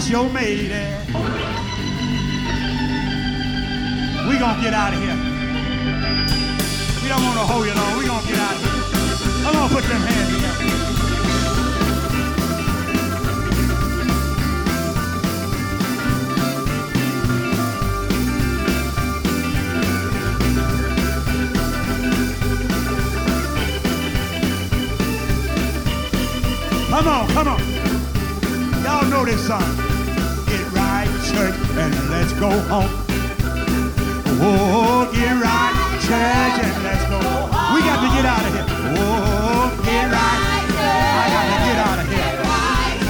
Your 0.00 0.24
lady. 0.30 0.68
We 4.26 4.38
gonna 4.38 4.62
get 4.62 4.72
out 4.72 4.94
of 4.94 5.00
here. 5.02 5.16
We 7.02 7.08
don't 7.08 7.22
want 7.22 7.38
to 7.38 7.44
hold 7.44 7.66
you 7.66 7.74
long. 7.74 7.98
We 7.98 8.06
gonna 8.06 8.26
get 8.26 8.38
out 8.38 8.54
of 8.54 8.62
here. 8.62 9.46
I'm 9.46 9.52
gonna 9.52 9.74
put 9.74 9.84
them 9.84 10.00
hands 10.00 10.34
together. 10.34 10.72
Come 26.88 27.08
on, 27.08 27.28
come 27.28 27.48
on. 27.48 27.71
Y'all 29.02 29.10
know 29.10 29.24
this 29.24 29.44
song. 29.44 29.74
Get 30.46 30.62
right, 30.70 31.08
church, 31.26 31.58
and 31.74 31.92
let's 32.08 32.32
go 32.34 32.50
home. 32.70 32.88
Oh, 34.38 35.10
get 35.12 35.42
right, 35.42 35.74
church, 36.06 36.62
and 36.62 36.84
let's 36.84 37.02
go. 37.10 37.18
We 37.74 37.82
got 37.82 37.98
to 37.98 38.08
get 38.14 38.24
out 38.24 38.46
of 38.46 38.52
here. 38.54 38.66
Oh, 38.94 39.74
get 39.82 40.06
right. 40.06 40.62
I 41.18 41.26
got 41.34 41.46
to 41.50 41.58
get 41.66 41.78
out 41.82 41.98
of 41.98 42.06
here. 42.06 42.30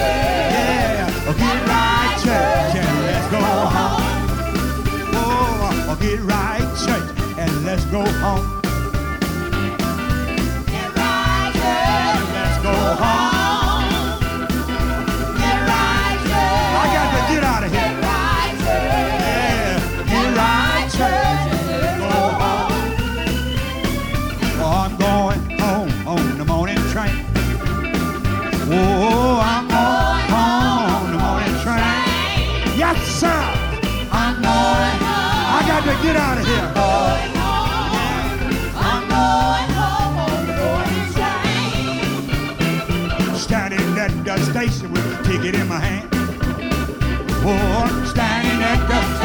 Yeah. 0.01 1.28
Oh, 1.28 1.34
get 1.36 1.61
right, 1.68 2.16
church, 2.24 2.74
and 2.80 2.97
let's 3.05 3.28
go 3.30 3.43
home. 3.76 4.01
Oh, 5.12 5.90
oh, 5.90 5.97
get 6.01 6.20
right, 6.20 6.64
church, 6.86 7.36
and 7.36 7.66
let's 7.66 7.84
go 7.84 8.03
home. 8.03 8.61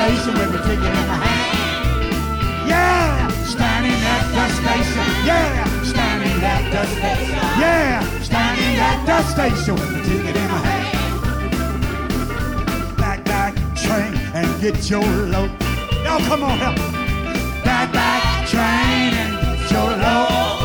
Station 0.08 0.34
with 0.36 0.56
a 0.56 0.58
ticket 0.64 0.86
in 0.86 1.08
my 1.12 1.18
hand. 1.20 2.70
Yeah, 2.70 3.28
standing 3.44 4.00
at 4.16 4.24
the 4.38 4.46
station. 4.56 5.08
Yeah, 5.28 5.84
standing 5.84 6.40
at 6.44 6.64
the 6.72 6.84
station. 6.96 7.36
Yeah, 7.60 8.00
standing 8.22 8.76
at 8.90 9.00
the 9.06 9.20
station 9.34 9.76
with 9.76 10.00
a 10.00 10.02
ticket 10.08 10.36
in 10.38 10.48
my 10.48 10.60
hand. 10.68 10.88
Back, 12.98 13.20
back, 13.26 13.54
train 13.76 14.14
and 14.34 14.48
get 14.62 14.90
your 14.90 15.04
load. 15.04 15.52
Y'all 16.06 16.22
come 16.30 16.44
on, 16.44 16.58
help. 16.58 16.78
Back, 17.66 17.92
back, 17.92 18.48
train 18.48 19.12
and 19.24 19.34
get 19.44 19.72
your 19.72 19.92
load. 19.92 20.62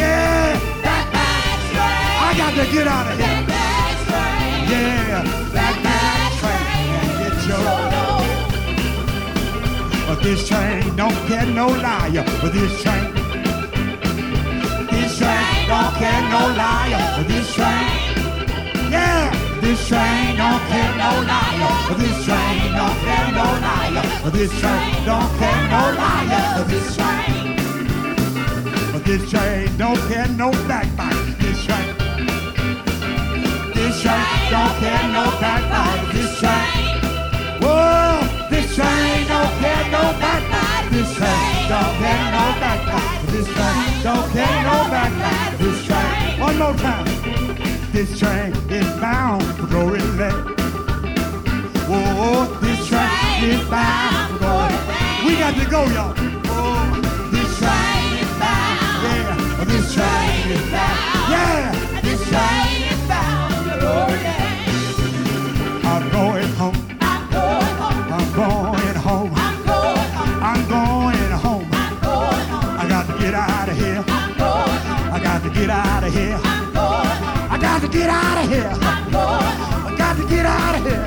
Yeah, 0.00 0.56
back, 0.82 1.06
back, 1.12 1.58
train. 1.74 2.08
I 2.24 2.34
got 2.38 2.52
to 2.56 2.64
get 2.72 2.86
out 2.86 3.06
of 3.12 3.18
here. 3.18 3.26
Yeah, 3.26 3.46
back, 3.46 4.08
back, 4.08 5.45
this 10.26 10.48
train 10.48 10.96
don't 10.96 11.28
get 11.28 11.46
no 11.54 11.68
liar. 11.68 12.24
But 12.42 12.52
this 12.52 12.82
train, 12.82 13.14
this 14.90 15.18
train 15.18 15.68
don't 15.70 15.94
get 16.02 16.22
no 16.34 16.42
liar. 16.60 17.04
But 17.16 17.28
this 17.28 17.54
train, 17.54 17.86
yeah, 18.90 19.30
this 19.60 19.86
train 19.86 20.36
don't 20.42 20.64
get 20.72 20.90
no 21.02 21.10
liar. 21.30 21.74
This 22.00 22.24
train 22.26 22.74
don't 22.78 22.98
get 23.06 23.26
no 23.38 23.46
liar. 23.66 24.06
This 24.32 24.52
train 24.58 24.94
don't 25.06 25.30
get 25.38 25.60
no 25.74 25.82
liar. 26.00 26.64
This 26.72 26.88
train, 26.96 27.56
this 29.06 29.30
train 29.30 29.76
don't 29.78 30.08
get 30.08 30.30
no 30.30 30.50
backbite. 30.66 31.22
This 31.38 31.64
train. 31.66 31.94
This 33.74 34.02
train 34.02 34.50
don't 34.50 34.74
get 34.80 35.04
no 35.16 35.24
backbite. 35.42 36.12
This 36.12 36.32
train. 36.40 36.96
Whoa, 37.62 38.25
this 38.56 38.74
train 38.74 39.26
don't 39.28 39.60
get 39.60 39.90
no 39.92 40.02
backbite. 40.22 40.90
This 40.90 41.14
train 41.16 41.68
don't 41.68 41.94
get 42.00 42.22
no 42.36 42.44
backbite. 42.62 43.20
This 43.32 43.46
train 43.52 44.02
don't 44.02 44.32
get 44.32 44.54
no 44.68 44.76
backbite. 44.92 45.58
This 45.58 45.84
train. 45.84 46.40
One 46.40 46.58
more 46.58 46.74
time. 46.74 47.04
This 47.92 48.18
train 48.18 48.52
is 48.70 48.88
bound 49.00 49.44
for 49.56 49.66
glory 49.66 50.00
land. 50.20 50.58
Whoa, 51.88 52.00
oh, 52.28 52.58
this 52.62 52.88
train 52.88 53.44
is 53.44 53.62
bound 53.68 54.32
for 54.32 54.38
glory 54.38 54.78
land. 54.88 55.26
We 55.26 55.32
got 55.36 55.54
to 55.60 55.66
go, 55.70 55.84
y'all. 55.96 56.14
Oh, 56.56 56.80
this 57.34 57.50
train 57.60 58.08
is 58.24 58.32
bound. 58.40 58.78
Yeah, 59.04 59.64
this 59.70 59.86
train 59.94 60.50
is 60.56 60.66
bound. 60.72 60.98
Yeah, 61.32 62.00
this 62.06 62.20
train 62.30 62.76
is 62.92 63.02
bound 63.06 63.54
for 63.66 63.78
glory 63.80 64.20
land. 64.24 64.56
I'm 65.84 66.04
going 66.10 66.52
home. 66.54 66.85
Get 78.06 78.14
out 78.14 78.44
of 78.44 78.50
here. 78.50 78.70
I 78.72 79.94
got 79.98 80.16
to 80.16 80.28
get 80.28 80.46
out 80.46 80.74
of 80.76 80.82
here. 80.86 81.06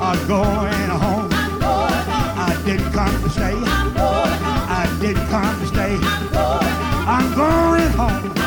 I'm 0.00 0.26
going 0.26 0.88
home. 0.88 1.28
I 1.30 2.62
didn't 2.64 2.92
come 2.92 3.22
to 3.22 3.28
stay. 3.28 3.54
I 3.54 4.96
didn't 5.00 5.26
come 5.28 5.60
to 5.60 5.66
stay. 5.66 5.98
I'm 7.06 7.34
going 7.34 7.90
home. 7.92 8.34
Going 8.34 8.43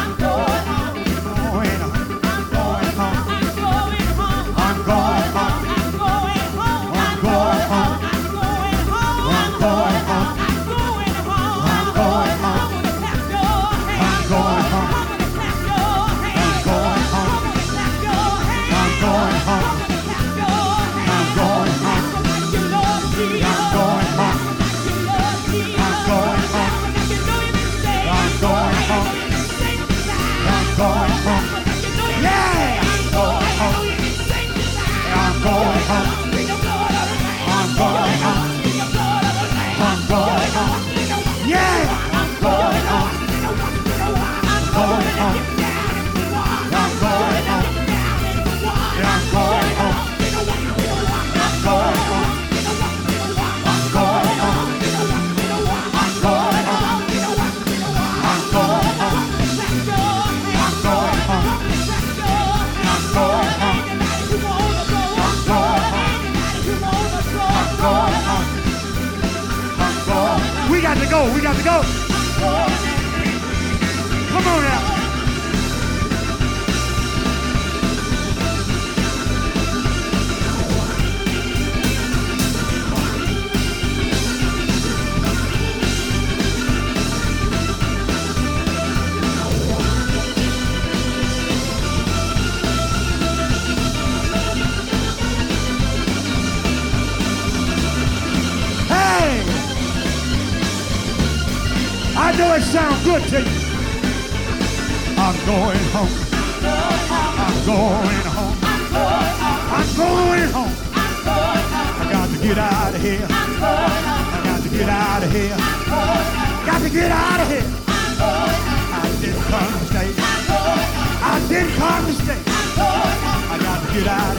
stay. 122.14 122.42
I 122.48 123.58
got 123.62 123.88
to 123.88 123.94
get 123.94 124.08
out 124.08 124.37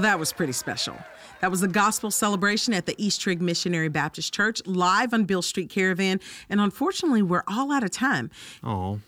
Well, 0.00 0.08
that 0.08 0.18
was 0.18 0.32
pretty 0.32 0.54
special. 0.54 0.96
That 1.42 1.50
was 1.50 1.60
the 1.60 1.68
gospel 1.68 2.10
celebration 2.10 2.72
at 2.72 2.86
the 2.86 2.94
East 2.96 3.20
Trigg 3.20 3.42
Missionary 3.42 3.90
Baptist 3.90 4.32
Church, 4.32 4.62
live 4.64 5.12
on 5.12 5.24
Beale 5.24 5.42
Street 5.42 5.68
Caravan. 5.68 6.20
And 6.48 6.58
unfortunately, 6.58 7.20
we're 7.20 7.42
all 7.46 7.70
out 7.70 7.84
of 7.84 7.90
time. 7.90 8.30
Oh, 8.64 9.00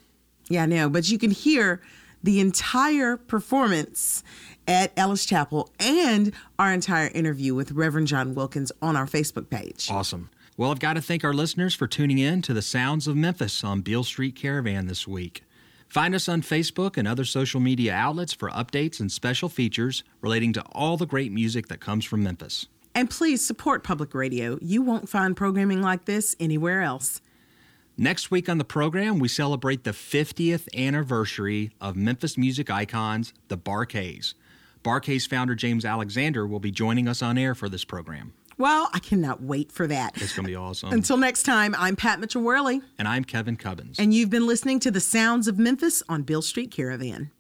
Yeah, 0.51 0.65
I 0.65 0.67
know, 0.67 0.91
but 0.91 1.11
you 1.11 1.17
can 1.17 1.31
hear 1.31 1.81
the 2.23 2.41
entire 2.41 3.17
performance 3.17 4.23
at 4.69 4.93
Ellis 4.99 5.25
Chapel 5.25 5.71
and 5.81 6.35
our 6.59 6.71
entire 6.71 7.09
interview 7.15 7.55
with 7.55 7.73
Reverend 7.73 8.09
John 8.09 8.35
Wilkins 8.35 8.71
on 8.83 8.95
our 8.95 9.07
Facebook 9.07 9.49
page. 9.49 9.89
awesome. 9.91 10.29
Well, 10.59 10.73
I've 10.73 10.79
got 10.79 10.95
to 10.95 11.01
thank 11.01 11.25
our 11.25 11.33
listeners 11.33 11.75
for 11.75 11.87
tuning 11.87 12.19
in 12.19 12.43
to 12.43 12.53
the 12.53 12.61
Sounds 12.61 13.09
of 13.09 13.17
Memphis 13.17 13.65
on 13.65 13.81
Beale 13.81 14.05
Street 14.05 14.37
Caravan 14.37 14.89
this 14.89 15.09
week. 15.09 15.43
Find 15.93 16.15
us 16.15 16.27
on 16.27 16.41
Facebook 16.41 16.97
and 16.97 17.07
other 17.07 17.27
social 17.27 17.61
media 17.61 17.93
outlets 17.93 18.33
for 18.33 18.49
updates 18.49 18.99
and 18.99 19.13
special 19.13 19.51
features 19.51 20.05
relating 20.23 20.55
to 20.55 20.63
all 20.73 20.97
the 20.97 21.05
great 21.05 21.31
music 21.31 21.69
that 21.69 21.81
comes 21.81 22.07
from 22.07 22.23
Memphis. 22.23 22.67
And 22.95 23.11
please 23.11 23.45
support 23.45 23.85
public 23.85 24.15
radio. 24.15 24.59
You 24.63 24.81
won't 24.81 25.11
find 25.11 25.37
programming 25.37 25.83
like 25.83 26.07
this 26.07 26.35
anywhere 26.41 26.81
else. 26.81 27.21
Next 27.99 28.31
week 28.31 28.49
on 28.49 28.57
the 28.57 28.65
program, 28.65 29.19
we 29.19 29.29
celebrate 29.29 29.85
the 29.85 29.91
50th 29.91 30.67
anniversary 30.75 31.73
of 31.79 31.95
Memphis 31.95 32.39
music 32.39 32.71
icons, 32.71 33.35
the 33.49 33.59
Bar-Kays. 33.59 34.35
Bar-Kays 34.83 35.27
founder 35.27 35.55
James 35.55 35.85
Alexander 35.85 36.47
will 36.47 36.59
be 36.59 36.71
joining 36.71 37.07
us 37.07 37.21
on 37.21 37.37
air 37.37 37.55
for 37.55 37.69
this 37.69 37.85
program. 37.85 38.33
Well, 38.59 38.89
I 38.93 38.99
cannot 38.99 39.43
wait 39.43 39.73
for 39.73 39.87
that. 39.87 40.21
It's 40.21 40.35
going 40.35 40.45
to 40.45 40.51
be 40.51 40.57
awesome. 40.57 40.93
Until 40.93 41.17
next 41.17 41.43
time, 41.45 41.75
I'm 41.79 41.97
Pat 41.97 42.21
Mitchell 42.21 42.43
Worley, 42.43 42.81
and 42.99 43.09
I'm 43.09 43.25
Kevin 43.25 43.57
Cubbins. 43.57 43.99
and 43.99 44.13
you've 44.15 44.31
been 44.31 44.47
listening 44.47 44.79
to 44.81 44.91
the 44.91 45.01
sounds 45.01 45.49
of 45.49 45.59
Memphis 45.59 46.03
on 46.09 46.23
Beale 46.23 46.43
Street 46.43 46.71
Caravan. 46.71 47.31